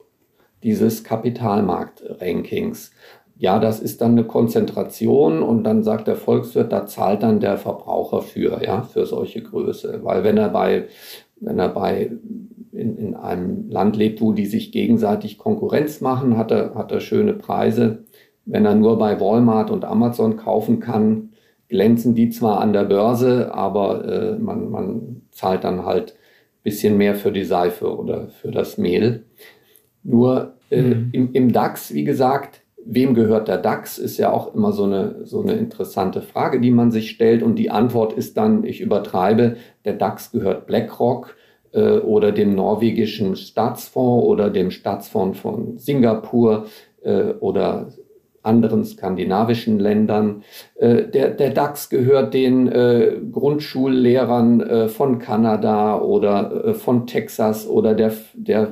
[0.64, 2.92] dieses Kapitalmarkt-Rankings
[3.40, 7.58] ja, das ist dann eine Konzentration und dann sagt der Volkswirt, da zahlt dann der
[7.58, 10.00] Verbraucher für, ja, für solche Größe.
[10.04, 10.86] Weil wenn er bei,
[11.40, 12.12] wenn er bei
[12.72, 17.00] in, in einem Land lebt, wo die sich gegenseitig Konkurrenz machen, hat er, hat er
[17.00, 18.04] schöne Preise.
[18.46, 21.30] Wenn er nur bei Walmart und Amazon kaufen kann,
[21.70, 26.16] glänzen die zwar an der Börse, aber äh, man, man zahlt dann halt
[26.64, 29.24] bisschen mehr für die Seife oder für das Mehl.
[30.04, 31.10] Nur äh, mhm.
[31.14, 35.26] im, im DAX, wie gesagt, wem gehört der DAX, ist ja auch immer so eine,
[35.26, 37.44] so eine interessante Frage, die man sich stellt.
[37.44, 41.36] Und die Antwort ist dann, ich übertreibe, der DAX gehört BlackRock
[41.74, 46.66] äh, oder dem norwegischen Staatsfonds oder dem Staatsfonds von Singapur
[47.04, 47.90] äh, oder
[48.48, 50.44] anderen skandinavischen Ländern.
[50.76, 57.68] Äh, der, der DAX gehört den äh, Grundschullehrern äh, von Kanada oder äh, von Texas
[57.68, 58.72] oder der, der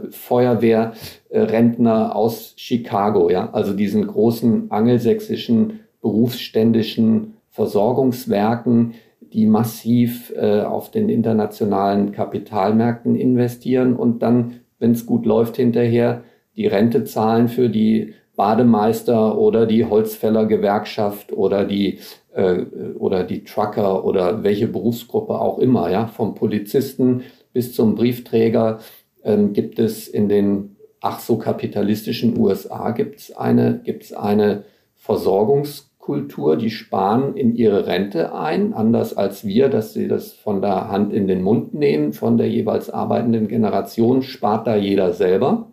[1.36, 11.10] Feuerwehrrentner aus Chicago, ja, also diesen großen angelsächsischen berufsständischen Versorgungswerken, die massiv äh, auf den
[11.10, 16.24] internationalen Kapitalmärkten investieren und dann, wenn es gut läuft, hinterher
[16.56, 22.00] die Rente zahlen für die Bademeister oder die Holzfällergewerkschaft oder die
[22.34, 22.62] äh,
[22.98, 28.80] oder die Trucker oder welche Berufsgruppe auch immer, ja, vom Polizisten bis zum Briefträger
[29.24, 30.75] ähm, gibt es in den
[31.06, 34.63] ach so kapitalistischen USA gibt es eine, gibt's eine
[34.96, 40.89] Versorgungskultur, die sparen in ihre Rente ein, anders als wir, dass sie das von der
[40.89, 45.72] Hand in den Mund nehmen, von der jeweils arbeitenden Generation spart da jeder selber.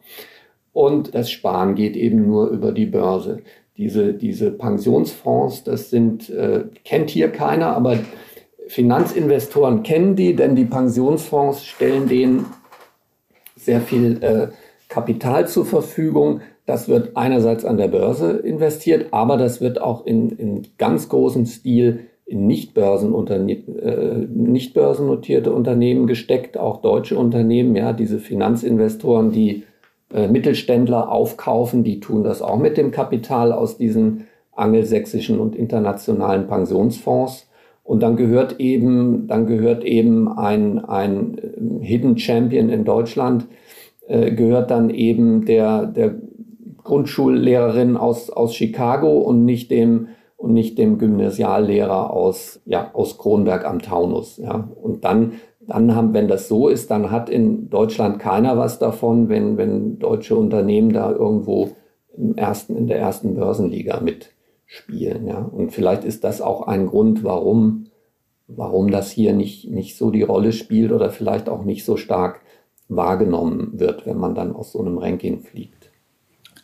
[0.75, 3.39] Und das Sparen geht eben nur über die Börse.
[3.79, 7.99] Diese, diese Pensionsfonds, das sind, äh, kennt hier keiner, aber
[8.69, 12.47] Finanzinvestoren kennen die, denn die Pensionsfonds stellen denen
[13.57, 14.49] sehr viel äh,
[14.93, 16.43] Kapital zur Verfügung.
[16.67, 21.47] Das wird einerseits an der Börse investiert, aber das wird auch in, in ganz großem
[21.47, 29.65] Stil in nicht, äh, nicht börsennotierte Unternehmen gesteckt, auch deutsche Unternehmen, ja, diese Finanzinvestoren, die
[30.13, 36.47] äh, Mittelständler aufkaufen, die tun das auch mit dem Kapital aus diesen angelsächsischen und internationalen
[36.47, 37.49] Pensionsfonds.
[37.83, 43.47] Und dann gehört eben, dann gehört eben ein, ein äh, Hidden Champion in Deutschland,
[44.07, 46.15] äh, gehört dann eben der, der
[46.83, 53.65] Grundschullehrerin aus, aus Chicago und nicht dem, und nicht dem Gymnasiallehrer aus, ja, aus Kronberg
[53.65, 54.39] am Taunus.
[54.39, 54.69] Ja.
[54.83, 59.29] Und dann, dann haben, wenn das so ist, dann hat in Deutschland keiner was davon,
[59.29, 61.71] wenn, wenn deutsche Unternehmen da irgendwo
[62.17, 65.29] im ersten, in der ersten Börsenliga mitspielen.
[65.29, 65.39] Ja.
[65.39, 67.87] Und vielleicht ist das auch ein Grund, warum,
[68.49, 72.41] warum das hier nicht, nicht so die Rolle spielt oder vielleicht auch nicht so stark
[72.97, 75.91] wahrgenommen wird, wenn man dann aus so einem Ranking fliegt.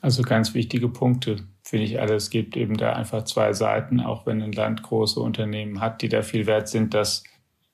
[0.00, 2.14] Also ganz wichtige Punkte, finde ich alle.
[2.14, 6.08] Es gibt eben da einfach zwei Seiten, auch wenn ein Land große Unternehmen hat, die
[6.08, 7.24] da viel wert sind, dass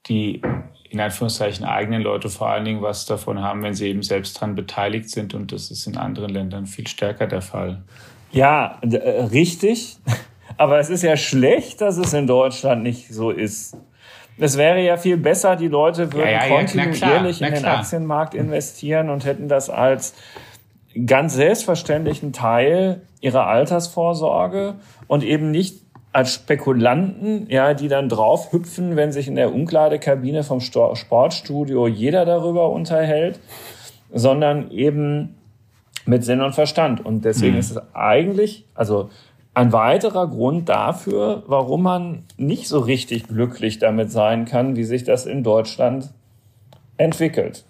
[0.06, 0.42] die
[0.90, 4.54] in Anführungszeichen eigenen Leute vor allen Dingen was davon haben, wenn sie eben selbst daran
[4.54, 5.34] beteiligt sind.
[5.34, 7.82] Und das ist in anderen Ländern viel stärker der Fall.
[8.32, 9.96] Ja, äh, richtig.
[10.56, 13.76] Aber es ist ja schlecht, dass es in Deutschland nicht so ist.
[14.38, 18.34] Es wäre ja viel besser, die Leute würden ja, ja, kontinuierlich ja, in den Aktienmarkt
[18.34, 20.14] investieren und hätten das als
[21.06, 24.74] ganz selbstverständlichen Teil ihrer Altersvorsorge
[25.06, 30.44] und eben nicht als Spekulanten, ja, die dann drauf hüpfen, wenn sich in der Umkleidekabine
[30.44, 33.40] vom Sportstudio jeder darüber unterhält,
[34.12, 35.34] sondern eben
[36.06, 37.04] mit Sinn und Verstand.
[37.04, 37.60] Und deswegen mhm.
[37.60, 39.10] ist es eigentlich, also
[39.54, 45.04] ein weiterer Grund dafür, warum man nicht so richtig glücklich damit sein kann, wie sich
[45.04, 46.10] das in Deutschland
[46.96, 47.64] entwickelt.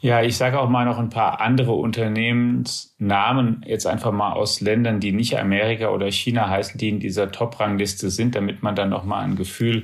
[0.00, 5.00] Ja, ich sage auch mal noch ein paar andere Unternehmensnamen, jetzt einfach mal aus Ländern,
[5.00, 9.04] die nicht Amerika oder China heißen, die in dieser Top-Rangliste sind, damit man dann noch
[9.04, 9.82] mal ein Gefühl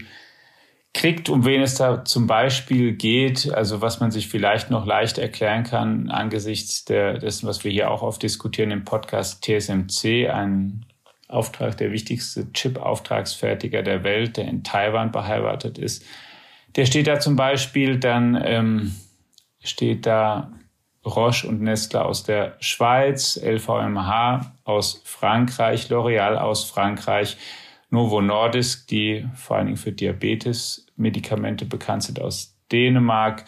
[0.95, 5.19] kriegt, um wen es da zum Beispiel geht, also was man sich vielleicht noch leicht
[5.19, 10.85] erklären kann angesichts der, dessen, was wir hier auch oft diskutieren im Podcast TSMC, ein
[11.33, 16.05] Auftrag, der wichtigste Chip-Auftragsfertiger der Welt, der in Taiwan beheimatet ist.
[16.77, 18.95] Der steht da zum Beispiel, dann ähm,
[19.63, 20.53] steht da
[21.05, 27.37] Roche und Nestle aus der Schweiz, LVMH aus Frankreich, L'Oreal aus Frankreich,
[27.91, 33.45] Novo Nordisk, die vor allen Dingen für Diabetes-Medikamente bekannt sind, aus Dänemark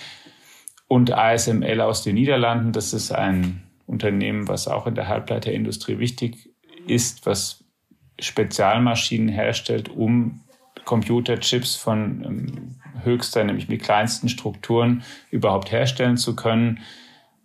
[0.88, 2.72] und ASML aus den Niederlanden.
[2.72, 6.50] Das ist ein Unternehmen, was auch in der Halbleiterindustrie wichtig
[6.86, 7.63] ist, was
[8.18, 10.40] Spezialmaschinen herstellt, um
[10.84, 16.80] Computerchips von ähm, höchster, nämlich mit kleinsten Strukturen überhaupt herstellen zu können.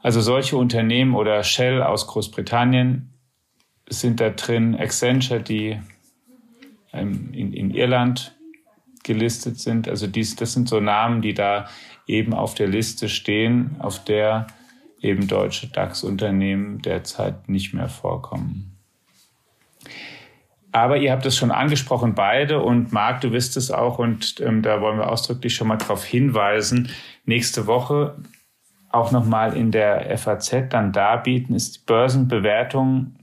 [0.01, 3.13] Also solche Unternehmen oder Shell aus Großbritannien
[3.89, 5.79] sind da drin, Accenture, die
[6.93, 8.35] ähm, in, in Irland
[9.03, 9.87] gelistet sind.
[9.87, 11.67] Also dies, das sind so Namen, die da
[12.07, 14.47] eben auf der Liste stehen, auf der
[15.01, 18.77] eben deutsche DAX-Unternehmen derzeit nicht mehr vorkommen.
[20.71, 22.61] Aber ihr habt es schon angesprochen, beide.
[22.61, 23.97] Und Marc, du wisst es auch.
[23.97, 26.89] Und ähm, da wollen wir ausdrücklich schon mal darauf hinweisen.
[27.25, 28.15] Nächste Woche
[28.91, 33.15] auch nochmal in der FAZ dann darbieten, ist die Börsenbewertung.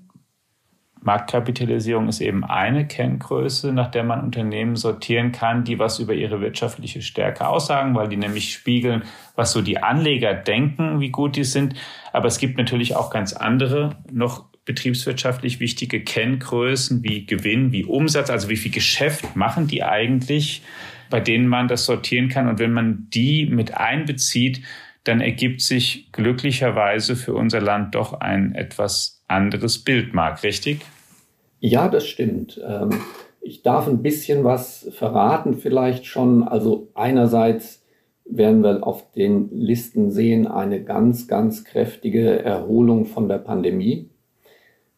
[1.00, 6.40] Marktkapitalisierung ist eben eine Kenngröße, nach der man Unternehmen sortieren kann, die was über ihre
[6.40, 9.04] wirtschaftliche Stärke aussagen, weil die nämlich spiegeln,
[9.36, 11.74] was so die Anleger denken, wie gut die sind.
[12.12, 18.28] Aber es gibt natürlich auch ganz andere, noch betriebswirtschaftlich wichtige Kenngrößen wie Gewinn, wie Umsatz,
[18.28, 20.62] also wie viel Geschäft machen die eigentlich,
[21.08, 22.48] bei denen man das sortieren kann.
[22.48, 24.60] Und wenn man die mit einbezieht,
[25.04, 30.80] dann ergibt sich glücklicherweise für unser Land doch ein etwas anderes Bild, Marc, richtig?
[31.60, 32.60] Ja, das stimmt.
[32.66, 32.90] Ähm,
[33.40, 36.42] ich darf ein bisschen was verraten, vielleicht schon.
[36.42, 37.84] Also einerseits
[38.24, 44.10] werden wir auf den Listen sehen eine ganz, ganz kräftige Erholung von der Pandemie.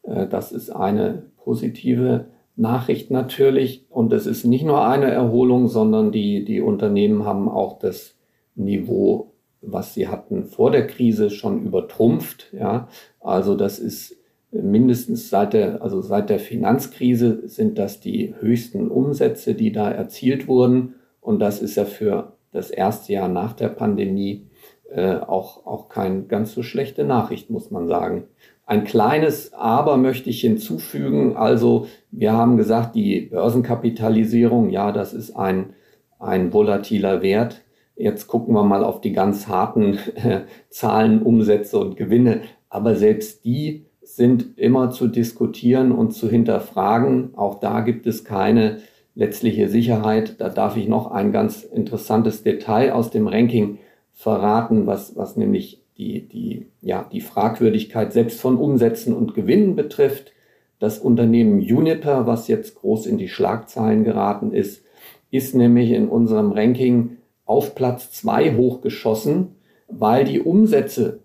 [0.09, 3.85] Äh, das ist eine positive Nachricht natürlich.
[3.89, 8.15] Und es ist nicht nur eine Erholung, sondern die, die Unternehmen haben auch das
[8.55, 12.53] Niveau, was sie hatten vor der Krise, schon übertrumpft.
[12.53, 14.17] Ja, also das ist
[14.51, 20.47] mindestens seit der, also seit der Finanzkrise sind das die höchsten Umsätze, die da erzielt
[20.47, 20.95] wurden.
[21.21, 24.47] Und das ist ja für das erste Jahr nach der Pandemie
[24.89, 28.23] äh, auch, auch keine ganz so schlechte Nachricht, muss man sagen.
[28.69, 31.35] Ein kleines Aber möchte ich hinzufügen.
[31.35, 35.73] Also wir haben gesagt, die Börsenkapitalisierung, ja, das ist ein,
[36.19, 37.63] ein volatiler Wert.
[37.95, 42.41] Jetzt gucken wir mal auf die ganz harten äh, Zahlen, Umsätze und Gewinne.
[42.69, 47.31] Aber selbst die sind immer zu diskutieren und zu hinterfragen.
[47.35, 48.81] Auch da gibt es keine
[49.15, 50.39] letztliche Sicherheit.
[50.39, 53.79] Da darf ich noch ein ganz interessantes Detail aus dem Ranking
[54.13, 60.31] verraten, was, was nämlich die, die, ja, die Fragwürdigkeit selbst von Umsätzen und Gewinnen betrifft.
[60.79, 64.85] Das Unternehmen Juniper, was jetzt groß in die Schlagzeilen geraten ist,
[65.29, 69.55] ist nämlich in unserem Ranking auf Platz zwei hochgeschossen,
[69.89, 71.19] weil die Umsätze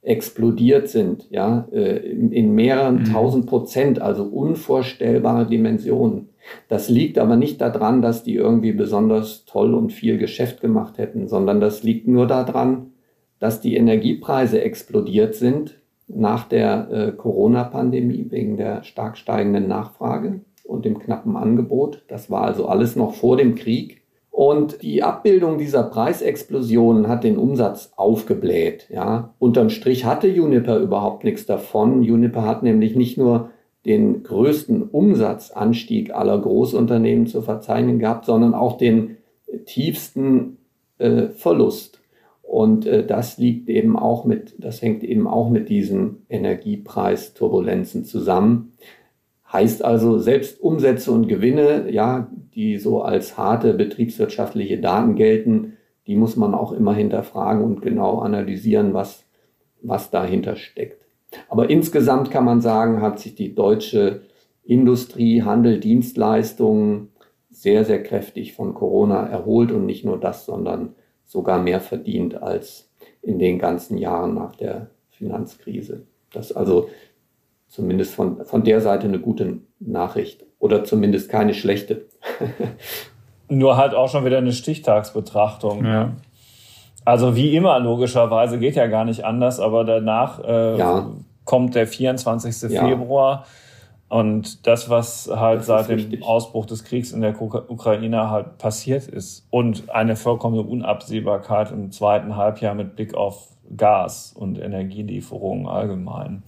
[0.00, 3.04] explodiert sind, ja, äh, in, in mehreren mhm.
[3.06, 6.28] tausend Prozent, also unvorstellbare Dimensionen.
[6.68, 11.26] Das liegt aber nicht daran, dass die irgendwie besonders toll und viel Geschäft gemacht hätten,
[11.26, 12.92] sondern das liegt nur daran,
[13.38, 20.84] dass die Energiepreise explodiert sind nach der äh, Corona-Pandemie wegen der stark steigenden Nachfrage und
[20.84, 22.04] dem knappen Angebot.
[22.08, 24.02] Das war also alles noch vor dem Krieg.
[24.30, 28.88] Und die Abbildung dieser Preisexplosionen hat den Umsatz aufgebläht.
[28.90, 29.32] Ja.
[29.38, 32.02] Unterm Strich hatte Juniper überhaupt nichts davon.
[32.02, 33.50] Juniper hat nämlich nicht nur
[33.86, 39.18] den größten Umsatzanstieg aller Großunternehmen zu verzeichnen gehabt, sondern auch den
[39.66, 40.56] tiefsten
[40.98, 42.00] äh, Verlust.
[42.54, 48.74] Und äh, das liegt eben auch mit, das hängt eben auch mit diesen Energiepreisturbulenzen zusammen.
[49.52, 55.72] Heißt also, selbst Umsätze und Gewinne, ja, die so als harte betriebswirtschaftliche Daten gelten,
[56.06, 59.24] die muss man auch immer hinterfragen und genau analysieren, was,
[59.82, 61.04] was dahinter steckt.
[61.48, 64.22] Aber insgesamt kann man sagen, hat sich die deutsche
[64.62, 67.08] Industrie, Handel, Dienstleistungen
[67.50, 72.90] sehr, sehr kräftig von Corona erholt und nicht nur das, sondern sogar mehr verdient als
[73.22, 76.06] in den ganzen Jahren nach der Finanzkrise.
[76.32, 76.88] Das ist also
[77.68, 82.06] zumindest von, von der Seite eine gute Nachricht oder zumindest keine schlechte.
[83.48, 85.84] Nur halt auch schon wieder eine Stichtagsbetrachtung.
[85.84, 86.12] Ja.
[87.04, 91.10] Also wie immer, logischerweise, geht ja gar nicht anders, aber danach äh, ja.
[91.44, 92.70] kommt der 24.
[92.70, 92.86] Ja.
[92.86, 93.46] Februar.
[94.08, 96.22] Und das, was halt das seit dem richtig.
[96.22, 102.36] Ausbruch des Kriegs in der Ukraine halt passiert ist und eine vollkommene Unabsehbarkeit im zweiten
[102.36, 106.42] Halbjahr mit Blick auf Gas und Energielieferungen allgemein.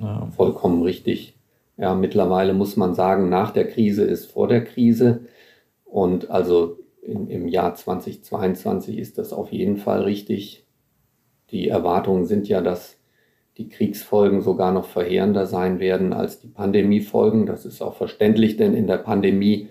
[0.00, 0.28] Ja.
[0.36, 1.34] Vollkommen richtig.
[1.78, 5.26] Ja, mittlerweile muss man sagen, nach der Krise ist vor der Krise.
[5.84, 10.66] Und also in, im Jahr 2022 ist das auf jeden Fall richtig.
[11.50, 12.95] Die Erwartungen sind ja, dass
[13.58, 17.46] die Kriegsfolgen sogar noch verheerender sein werden als die Pandemiefolgen.
[17.46, 19.68] Das ist auch verständlich, denn in der Pandemie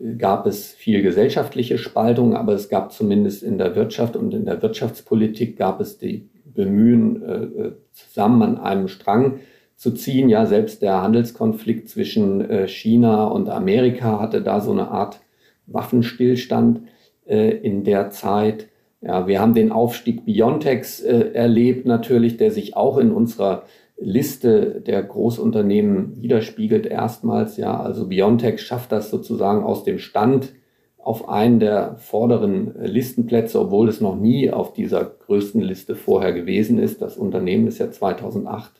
[0.00, 4.46] äh, gab es viel gesellschaftliche Spaltung, aber es gab zumindest in der Wirtschaft und in
[4.46, 9.40] der Wirtschaftspolitik gab es die Bemühen, äh, äh, zusammen an einem Strang
[9.76, 10.28] zu ziehen.
[10.28, 15.20] Ja, selbst der Handelskonflikt zwischen China und Amerika hatte da so eine Art
[15.66, 16.82] Waffenstillstand
[17.26, 18.68] in der Zeit.
[19.02, 23.64] Ja, wir haben den Aufstieg Biontechs äh, erlebt natürlich, der sich auch in unserer
[23.98, 27.56] Liste der Großunternehmen widerspiegelt erstmals.
[27.56, 30.52] Ja, also Biontech schafft das sozusagen aus dem Stand
[30.98, 36.78] auf einen der vorderen Listenplätze, obwohl es noch nie auf dieser größten Liste vorher gewesen
[36.78, 37.02] ist.
[37.02, 38.72] Das Unternehmen ist ja 2008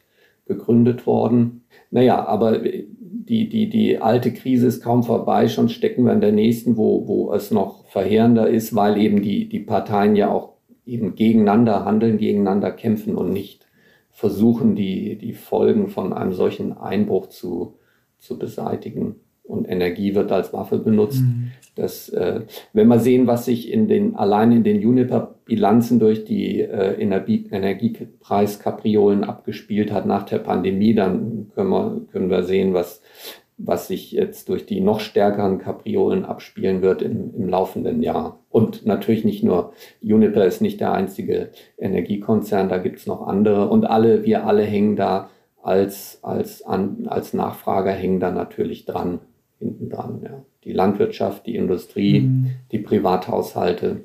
[0.46, 1.61] gegründet worden.
[1.92, 6.32] Naja, aber die, die, die alte Krise ist kaum vorbei, schon stecken wir in der
[6.32, 10.54] nächsten, wo, wo es noch verheerender ist, weil eben die, die Parteien ja auch
[10.86, 13.66] eben gegeneinander handeln, gegeneinander kämpfen und nicht
[14.10, 17.78] versuchen, die, die Folgen von einem solchen Einbruch zu,
[18.18, 19.16] zu beseitigen.
[19.52, 21.20] Und Energie wird als Waffe benutzt.
[21.20, 21.52] Mhm.
[21.74, 22.40] Das, äh,
[22.72, 27.48] wenn wir sehen, was sich in den, allein in den Juniper-Bilanzen durch die äh, Energie,
[27.50, 33.02] Energiepreiskapriolen abgespielt hat nach der Pandemie, dann können wir, können wir sehen, was
[33.64, 38.40] was sich jetzt durch die noch stärkeren Kapriolen abspielen wird im, im laufenden Jahr.
[38.50, 39.72] Und natürlich nicht nur
[40.02, 44.96] Uniper ist nicht der einzige Energiekonzern, da gibt's noch andere und alle, wir alle hängen
[44.96, 45.30] da
[45.62, 49.20] als, als, an, als Nachfrager hängen da natürlich dran,
[49.62, 50.20] hinten dran.
[50.24, 50.44] Ja.
[50.64, 52.50] Die Landwirtschaft, die Industrie, mhm.
[52.70, 54.04] die Privathaushalte.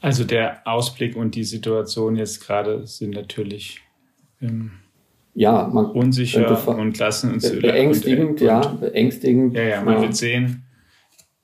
[0.00, 3.80] Also der Ausblick und die Situation jetzt gerade sind natürlich
[4.40, 4.72] ähm,
[5.34, 9.54] ja, man unsicher und lassen uns beängstigend, und, ja, beängstigend.
[9.54, 10.02] Ja, ja, man ja.
[10.02, 10.64] wird sehen,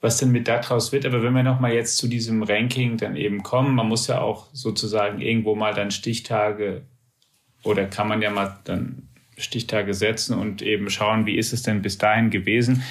[0.00, 1.04] was denn mit daraus wird.
[1.06, 4.46] Aber wenn wir nochmal jetzt zu diesem Ranking dann eben kommen, man muss ja auch
[4.52, 6.82] sozusagen irgendwo mal dann Stichtage
[7.64, 9.08] oder kann man ja mal dann
[9.40, 12.82] Stichtage setzen und eben schauen, wie ist es denn bis dahin gewesen.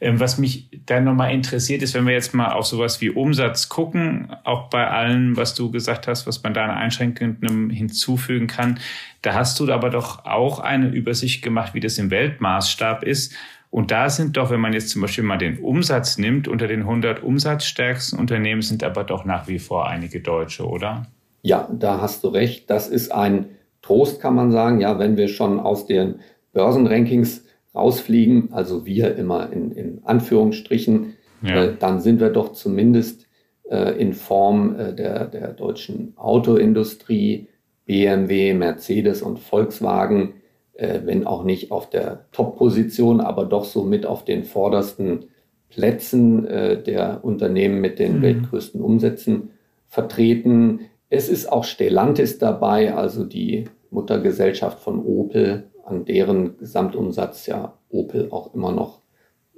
[0.00, 3.68] Ähm, was mich dann nochmal interessiert ist, wenn wir jetzt mal auf sowas wie Umsatz
[3.68, 8.78] gucken, auch bei allem, was du gesagt hast, was man da an Einschränkungen hinzufügen kann,
[9.22, 13.34] da hast du aber doch auch eine Übersicht gemacht, wie das im Weltmaßstab ist.
[13.70, 16.80] Und da sind doch, wenn man jetzt zum Beispiel mal den Umsatz nimmt, unter den
[16.80, 21.06] 100 umsatzstärksten Unternehmen sind aber doch nach wie vor einige Deutsche, oder?
[21.42, 22.70] Ja, da hast du recht.
[22.70, 23.46] Das ist ein
[23.86, 24.80] Trost, kann man sagen.
[24.80, 26.16] Ja, wenn wir schon aus den
[26.52, 31.64] Börsenrankings rausfliegen, also wir immer in, in Anführungsstrichen, ja.
[31.64, 33.26] äh, dann sind wir doch zumindest
[33.70, 37.48] äh, in Form äh, der, der deutschen Autoindustrie,
[37.84, 40.34] BMW, Mercedes und Volkswagen,
[40.72, 45.26] äh, wenn auch nicht auf der Top-Position, aber doch so mit auf den vordersten
[45.68, 48.22] Plätzen äh, der Unternehmen mit den mhm.
[48.22, 49.50] weltgrößten Umsätzen
[49.86, 50.80] vertreten.
[51.10, 53.66] Es ist auch Stellantis dabei, also die
[53.96, 59.00] Muttergesellschaft von Opel, an deren Gesamtumsatz ja Opel auch immer noch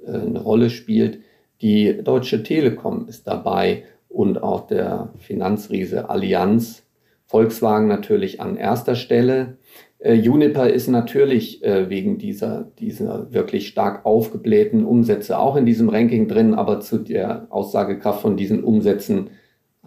[0.03, 1.19] äh, eine Rolle spielt.
[1.61, 6.85] Die Deutsche Telekom ist dabei und auch der Finanzriese Allianz.
[7.25, 9.57] Volkswagen natürlich an erster Stelle.
[9.99, 15.89] Äh, Juniper ist natürlich äh, wegen dieser, dieser wirklich stark aufgeblähten Umsätze auch in diesem
[15.89, 19.31] Ranking drin, aber zu der Aussagekraft von diesen Umsätzen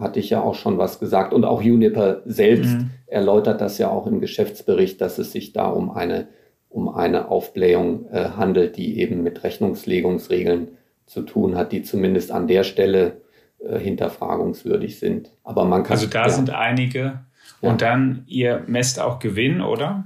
[0.03, 1.32] hatte ich ja auch schon was gesagt.
[1.32, 2.90] Und auch Juniper selbst mhm.
[3.07, 6.28] erläutert das ja auch im Geschäftsbericht, dass es sich da um eine,
[6.68, 10.68] um eine Aufblähung äh, handelt, die eben mit Rechnungslegungsregeln
[11.07, 13.20] zu tun hat, die zumindest an der Stelle
[13.59, 15.30] äh, hinterfragungswürdig sind.
[15.44, 15.92] Aber man kann.
[15.92, 17.20] Also da ja, sind einige.
[17.61, 17.88] Und ja.
[17.88, 20.05] dann, ihr messt auch Gewinn, oder?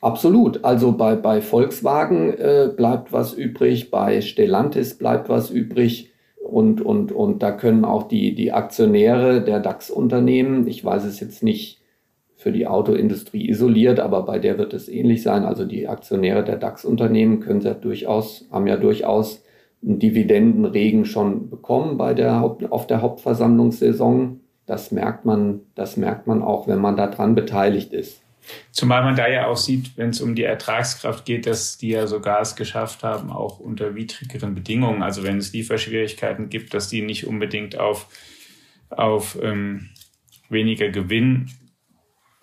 [0.00, 0.64] Absolut.
[0.64, 6.09] Also bei, bei Volkswagen äh, bleibt was übrig, bei Stellantis bleibt was übrig.
[6.50, 11.42] Und, und, und da können auch die, die Aktionäre der DAX-Unternehmen, ich weiß es jetzt
[11.42, 11.80] nicht
[12.34, 15.44] für die Autoindustrie isoliert, aber bei der wird es ähnlich sein.
[15.44, 19.44] Also die Aktionäre der DAX-Unternehmen können ja durchaus, haben ja durchaus
[19.82, 24.40] einen Dividendenregen schon bekommen bei der Haupt, auf der Hauptversammlungssaison.
[24.66, 28.22] Das merkt man, das merkt man auch, wenn man daran beteiligt ist.
[28.72, 32.06] Zumal man da ja auch sieht, wenn es um die Ertragskraft geht, dass die ja
[32.06, 37.02] sogar es geschafft haben, auch unter widrigeren Bedingungen, also wenn es Lieferschwierigkeiten gibt, dass die
[37.02, 38.08] nicht unbedingt auf,
[38.90, 39.90] auf ähm,
[40.48, 41.50] weniger Gewinn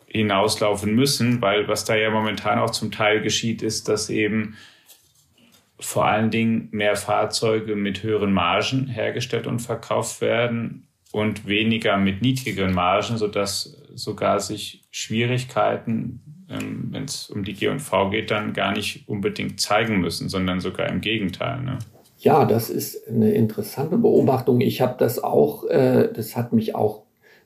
[0.07, 4.55] hinauslaufen müssen, weil was da ja momentan auch zum Teil geschieht, ist, dass eben
[5.79, 12.21] vor allen Dingen mehr Fahrzeuge mit höheren Margen hergestellt und verkauft werden und weniger mit
[12.21, 18.73] niedrigeren Margen, sodass sogar sich Schwierigkeiten, ähm, wenn es um die G&V geht, dann gar
[18.73, 21.61] nicht unbedingt zeigen müssen, sondern sogar im Gegenteil.
[21.61, 21.79] Ne?
[22.19, 24.61] Ja, das ist eine interessante Beobachtung.
[24.61, 27.03] Ich habe das auch, äh, das hat mich auch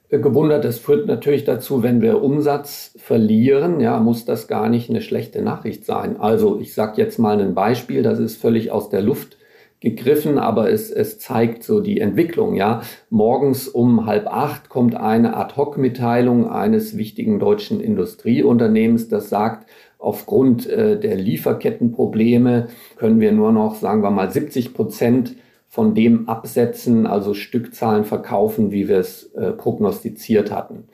[0.10, 0.64] äh, gewundert.
[0.64, 5.42] Das führt natürlich dazu, wenn wir Umsatz verlieren, ja, muss das gar nicht eine schlechte
[5.42, 6.20] Nachricht sein.
[6.20, 9.38] Also ich sage jetzt mal ein Beispiel, das ist völlig aus der Luft
[9.82, 12.56] gegriffen, aber es, es zeigt so die Entwicklung.
[12.56, 19.68] Ja, morgens um halb acht kommt eine Ad-hoc-Mitteilung eines wichtigen deutschen Industrieunternehmens, das sagt,
[19.98, 25.36] aufgrund äh, der Lieferkettenprobleme können wir nur noch, sagen wir mal, 70 Prozent
[25.68, 30.86] von dem absetzen, also Stückzahlen verkaufen, wie wir es äh, prognostiziert hatten.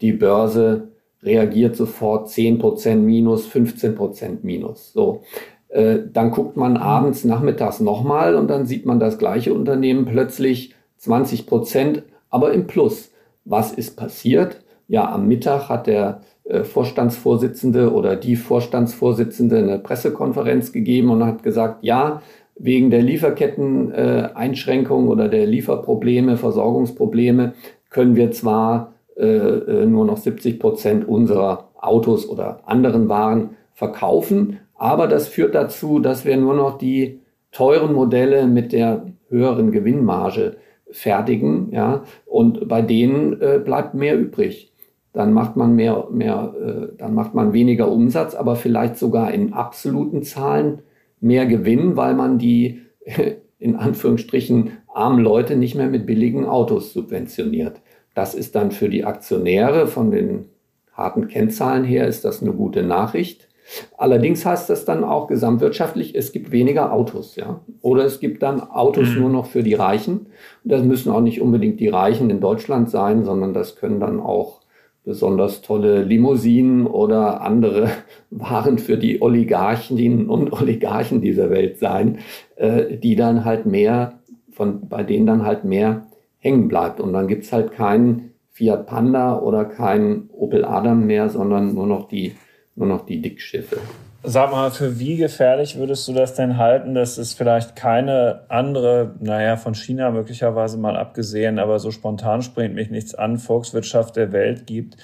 [0.00, 0.92] Die Börse
[1.22, 4.92] reagiert sofort 10 Prozent minus, 15 Prozent minus.
[4.92, 5.22] So.
[5.68, 10.74] Äh, dann guckt man abends, nachmittags nochmal und dann sieht man das gleiche Unternehmen plötzlich
[10.98, 13.10] 20 Prozent, aber im Plus.
[13.44, 14.62] Was ist passiert?
[14.88, 21.42] Ja, am Mittag hat der äh, Vorstandsvorsitzende oder die Vorstandsvorsitzende eine Pressekonferenz gegeben und hat
[21.42, 22.22] gesagt, ja,
[22.58, 27.54] wegen der Lieferketten-Einschränkungen oder der Lieferprobleme, Versorgungsprobleme
[27.90, 35.08] können wir zwar äh, nur noch 70 Prozent unserer Autos oder anderen Waren verkaufen, aber
[35.08, 37.20] das führt dazu, dass wir nur noch die
[37.52, 40.56] teuren Modelle mit der höheren Gewinnmarge
[40.90, 44.72] fertigen, ja, und bei denen äh, bleibt mehr übrig.
[45.12, 49.52] Dann macht man mehr, mehr, äh, dann macht man weniger Umsatz, aber vielleicht sogar in
[49.52, 50.82] absoluten Zahlen
[51.20, 52.82] mehr Gewinn, weil man die
[53.58, 57.80] in Anführungsstrichen armen Leute nicht mehr mit billigen Autos subventioniert.
[58.14, 60.46] Das ist dann für die Aktionäre von den
[60.92, 63.48] harten Kennzahlen her ist das eine gute Nachricht.
[63.96, 67.60] Allerdings heißt das dann auch gesamtwirtschaftlich, es gibt weniger Autos, ja.
[67.82, 69.20] Oder es gibt dann Autos mhm.
[69.20, 70.26] nur noch für die Reichen.
[70.64, 74.60] das müssen auch nicht unbedingt die Reichen in Deutschland sein, sondern das können dann auch
[75.04, 77.88] besonders tolle Limousinen oder andere
[78.30, 82.18] Waren für die Oligarchinnen und Oligarchen dieser Welt sein,
[82.56, 84.18] äh, die dann halt mehr,
[84.50, 86.06] von, bei denen dann halt mehr
[86.38, 87.00] hängen bleibt.
[87.00, 92.08] Und dann gibt's halt keinen Fiat Panda oder keinen Opel Adam mehr, sondern nur noch
[92.08, 92.32] die,
[92.76, 93.78] nur noch die Dickschiffe.
[94.22, 99.14] Sag mal, für wie gefährlich würdest du das denn halten, dass es vielleicht keine andere,
[99.20, 104.32] naja, von China möglicherweise mal abgesehen, aber so spontan springt mich nichts an, Volkswirtschaft der
[104.32, 104.96] Welt gibt,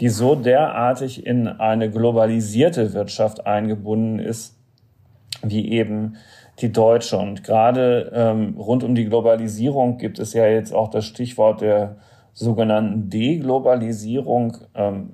[0.00, 4.56] die so derartig in eine globalisierte Wirtschaft eingebunden ist,
[5.42, 6.16] wie eben
[6.60, 7.18] die deutsche.
[7.18, 11.96] Und gerade ähm, rund um die Globalisierung gibt es ja jetzt auch das Stichwort der
[12.32, 14.56] sogenannten Deglobalisierung.
[14.74, 15.12] Ähm,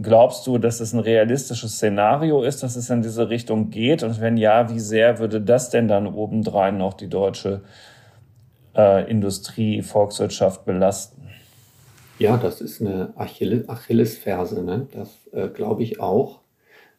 [0.00, 4.02] Glaubst du, dass es ein realistisches Szenario ist, dass es in diese Richtung geht?
[4.02, 7.62] Und wenn ja, wie sehr würde das denn dann obendrein noch die deutsche
[8.76, 11.28] äh, Industrie, Volkswirtschaft belasten?
[12.18, 14.62] Ja, das ist eine Achillesferse.
[14.62, 14.86] Ne?
[14.92, 16.40] Das äh, glaube ich auch.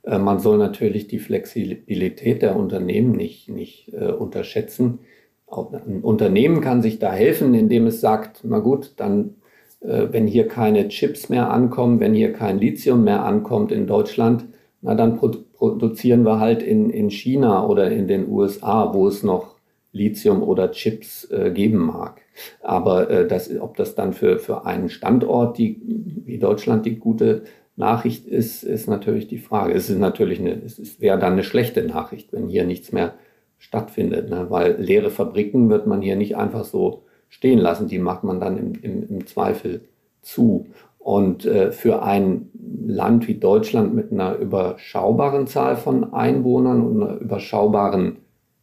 [0.04, 5.00] Äh, man soll natürlich die Flexibilität der Unternehmen nicht, nicht äh, unterschätzen.
[5.48, 9.36] Ein Unternehmen kann sich da helfen, indem es sagt, na gut, dann
[9.80, 14.46] wenn hier keine Chips mehr ankommen, wenn hier kein Lithium mehr ankommt in Deutschland,
[14.82, 19.56] na dann produzieren wir halt in, in China oder in den USA, wo es noch
[19.92, 22.22] Lithium oder Chips äh, geben mag.
[22.62, 25.82] Aber äh, das, ob das dann für, für einen Standort die,
[26.26, 27.44] wie Deutschland die gute
[27.76, 29.74] Nachricht ist, ist natürlich die Frage.
[29.74, 33.16] Es ist natürlich eine, es wäre dann eine schlechte Nachricht, wenn hier nichts mehr
[33.58, 34.48] stattfindet, ne?
[34.50, 37.88] weil leere Fabriken wird man hier nicht einfach so stehen lassen.
[37.88, 39.82] Die macht man dann im, im, im Zweifel
[40.22, 40.68] zu.
[41.00, 42.50] Und äh, für ein
[42.86, 48.18] Land wie Deutschland mit einer überschaubaren Zahl von Einwohnern und einer überschaubaren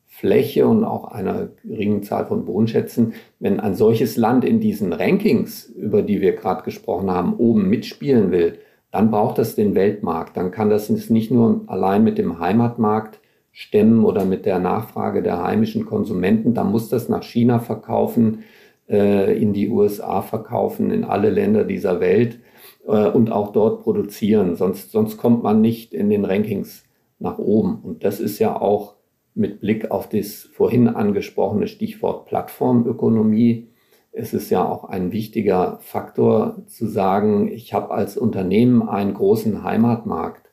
[0.06, 5.66] Fläche und auch einer geringen Zahl von Wohnschätzen, wenn ein solches Land in diesen Rankings,
[5.66, 8.58] über die wir gerade gesprochen haben, oben mitspielen will,
[8.92, 10.36] dann braucht es den Weltmarkt.
[10.36, 13.18] Dann kann das nicht nur allein mit dem Heimatmarkt
[13.54, 16.54] stemmen oder mit der Nachfrage der heimischen Konsumenten.
[16.54, 18.40] Da muss das nach China verkaufen,
[18.88, 22.40] äh, in die USA verkaufen, in alle Länder dieser Welt
[22.86, 24.56] äh, und auch dort produzieren.
[24.56, 26.84] Sonst, sonst kommt man nicht in den Rankings
[27.20, 27.78] nach oben.
[27.80, 28.96] Und das ist ja auch
[29.36, 33.68] mit Blick auf das vorhin angesprochene Stichwort Plattformökonomie.
[34.10, 39.62] Es ist ja auch ein wichtiger Faktor zu sagen, ich habe als Unternehmen einen großen
[39.62, 40.43] Heimatmarkt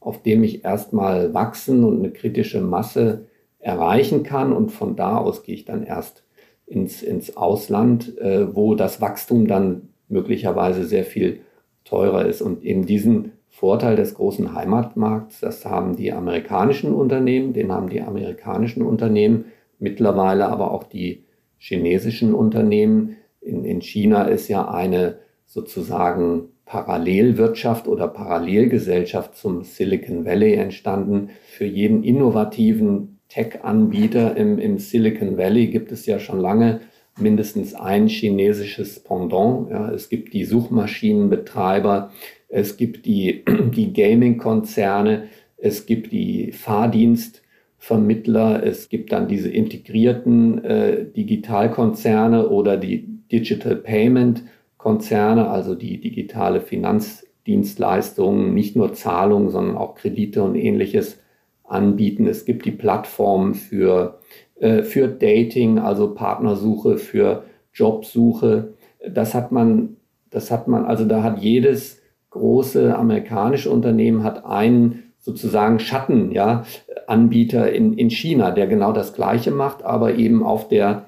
[0.00, 3.26] auf dem ich erstmal wachsen und eine kritische Masse
[3.58, 4.52] erreichen kann.
[4.52, 6.24] Und von da aus gehe ich dann erst
[6.66, 11.40] ins, ins Ausland, äh, wo das Wachstum dann möglicherweise sehr viel
[11.84, 12.42] teurer ist.
[12.42, 18.02] Und eben diesen Vorteil des großen Heimatmarkts, das haben die amerikanischen Unternehmen, den haben die
[18.02, 19.46] amerikanischen Unternehmen,
[19.78, 21.24] mittlerweile aber auch die
[21.56, 23.16] chinesischen Unternehmen.
[23.40, 25.18] In, in China ist ja eine
[25.48, 31.30] sozusagen Parallelwirtschaft oder Parallelgesellschaft zum Silicon Valley entstanden.
[31.46, 36.80] Für jeden innovativen Tech-Anbieter im, im Silicon Valley gibt es ja schon lange
[37.18, 39.70] mindestens ein chinesisches Pendant.
[39.70, 42.10] Ja, es gibt die Suchmaschinenbetreiber,
[42.48, 43.42] es gibt die,
[43.74, 53.08] die Gaming-Konzerne, es gibt die Fahrdienstvermittler, es gibt dann diese integrierten äh, Digitalkonzerne oder die
[53.32, 54.42] Digital Payment
[54.78, 61.20] Konzerne, also die digitale Finanzdienstleistungen, nicht nur Zahlungen, sondern auch Kredite und ähnliches
[61.64, 62.26] anbieten.
[62.26, 64.20] Es gibt die Plattformen für,
[64.60, 68.74] äh, für Dating, also Partnersuche, für Jobsuche.
[69.06, 69.96] Das hat man,
[70.30, 72.00] das hat man, also da hat jedes
[72.30, 76.64] große amerikanische Unternehmen hat einen sozusagen Schatten, ja,
[77.06, 81.06] Anbieter in, in China, der genau das Gleiche macht, aber eben auf der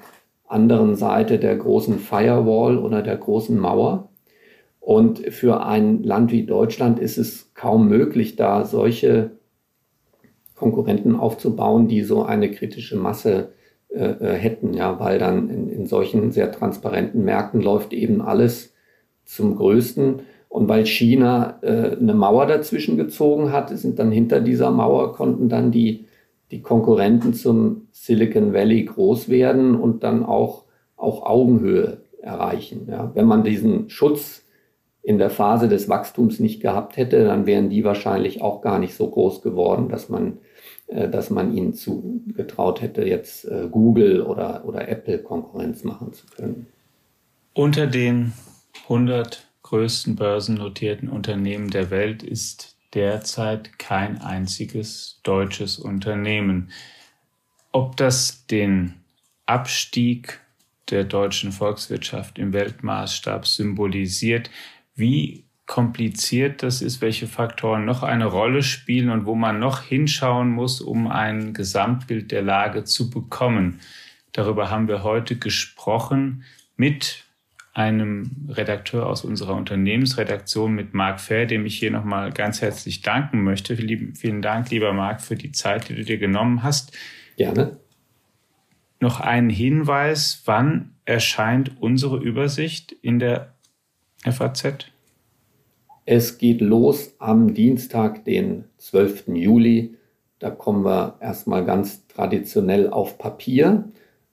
[0.50, 4.08] anderen Seite der großen Firewall oder der großen Mauer.
[4.80, 9.32] Und für ein Land wie Deutschland ist es kaum möglich, da solche
[10.56, 13.52] Konkurrenten aufzubauen, die so eine kritische Masse
[13.88, 18.74] äh, äh, hätten, ja, weil dann in, in solchen sehr transparenten Märkten läuft eben alles
[19.24, 20.20] zum Größten.
[20.48, 25.48] Und weil China äh, eine Mauer dazwischen gezogen hat, sind dann hinter dieser Mauer konnten
[25.48, 26.06] dann die
[26.50, 30.64] die Konkurrenten zum Silicon Valley groß werden und dann auch,
[30.96, 32.86] auch Augenhöhe erreichen.
[32.90, 34.44] Ja, wenn man diesen Schutz
[35.02, 38.94] in der Phase des Wachstums nicht gehabt hätte, dann wären die wahrscheinlich auch gar nicht
[38.94, 40.38] so groß geworden, dass man,
[40.88, 46.26] äh, dass man ihnen zugetraut hätte, jetzt äh, Google oder, oder Apple Konkurrenz machen zu
[46.26, 46.66] können.
[47.54, 48.32] Unter den
[48.84, 56.70] 100 größten börsennotierten Unternehmen der Welt ist derzeit kein einziges deutsches Unternehmen.
[57.72, 58.94] Ob das den
[59.46, 60.40] Abstieg
[60.90, 64.50] der deutschen Volkswirtschaft im Weltmaßstab symbolisiert,
[64.94, 70.50] wie kompliziert das ist, welche Faktoren noch eine Rolle spielen und wo man noch hinschauen
[70.50, 73.78] muss, um ein Gesamtbild der Lage zu bekommen.
[74.32, 76.44] Darüber haben wir heute gesprochen
[76.76, 77.24] mit
[77.72, 83.44] einem Redakteur aus unserer Unternehmensredaktion, mit Marc Fair, dem ich hier nochmal ganz herzlich danken
[83.44, 83.76] möchte.
[83.76, 86.96] Vielen Dank, lieber Marc, für die Zeit, die du dir genommen hast.
[87.36, 87.78] Gerne.
[88.98, 93.54] Noch ein Hinweis, wann erscheint unsere Übersicht in der
[94.24, 94.86] FAZ?
[96.06, 99.28] Es geht los am Dienstag, den 12.
[99.28, 99.96] Juli.
[100.38, 103.88] Da kommen wir erstmal ganz traditionell auf Papier.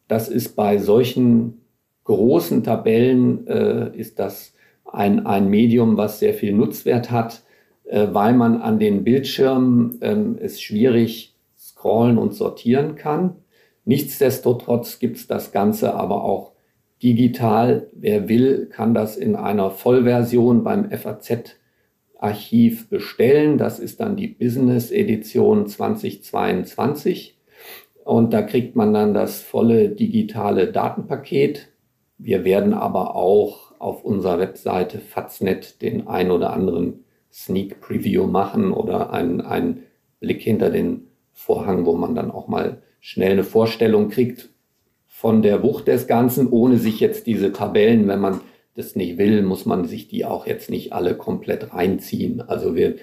[0.07, 1.61] Das ist bei solchen
[2.07, 4.53] großen Tabellen, äh, ist das
[4.85, 7.43] ein, ein Medium, was sehr viel Nutzwert hat,
[7.83, 13.35] äh, weil man an den Bildschirmen äh, es schwierig scrollen und sortieren kann.
[13.83, 16.53] Nichtsdestotrotz gibt es das Ganze aber auch
[17.03, 17.87] digital.
[17.93, 23.57] Wer will, kann das in einer Vollversion beim FAZ-Archiv bestellen.
[23.57, 27.37] Das ist dann die Business-Edition 2022.
[28.05, 31.67] Und da kriegt man dann das volle digitale Datenpaket.
[32.17, 38.71] Wir werden aber auch auf unserer Webseite Faznet den ein oder anderen Sneak Preview machen
[38.71, 39.83] oder einen, einen
[40.19, 44.49] Blick hinter den Vorhang, wo man dann auch mal schnell eine Vorstellung kriegt,
[45.05, 48.41] von der Wucht des Ganzen, ohne sich jetzt diese Tabellen, wenn man
[48.75, 52.41] das nicht will, muss man sich die auch jetzt nicht alle komplett reinziehen.
[52.41, 52.97] Also wir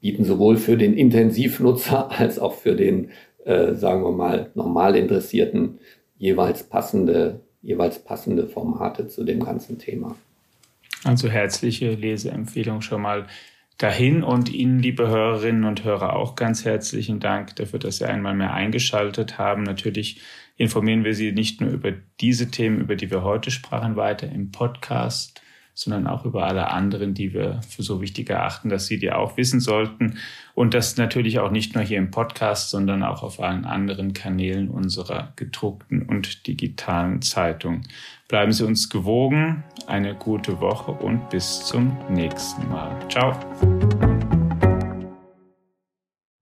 [0.00, 3.10] bieten sowohl für den Intensivnutzer als auch für den,
[3.44, 5.78] äh, sagen wir mal, normal Interessierten
[6.16, 10.16] jeweils passende, jeweils passende Formate zu dem ganzen Thema.
[11.04, 13.26] Also herzliche Leseempfehlung schon mal
[13.78, 18.34] dahin und Ihnen, liebe Hörerinnen und Hörer, auch ganz herzlichen Dank dafür, dass Sie einmal
[18.34, 19.62] mehr eingeschaltet haben.
[19.62, 20.20] Natürlich
[20.56, 24.50] informieren wir Sie nicht nur über diese Themen, über die wir heute sprachen, weiter im
[24.50, 25.40] Podcast,
[25.78, 29.36] sondern auch über alle anderen, die wir für so wichtig erachten, dass Sie die auch
[29.36, 30.18] wissen sollten.
[30.54, 34.70] Und das natürlich auch nicht nur hier im Podcast, sondern auch auf allen anderen Kanälen
[34.70, 37.82] unserer gedruckten und digitalen Zeitung.
[38.26, 42.98] Bleiben Sie uns gewogen, eine gute Woche und bis zum nächsten Mal.
[43.08, 43.38] Ciao.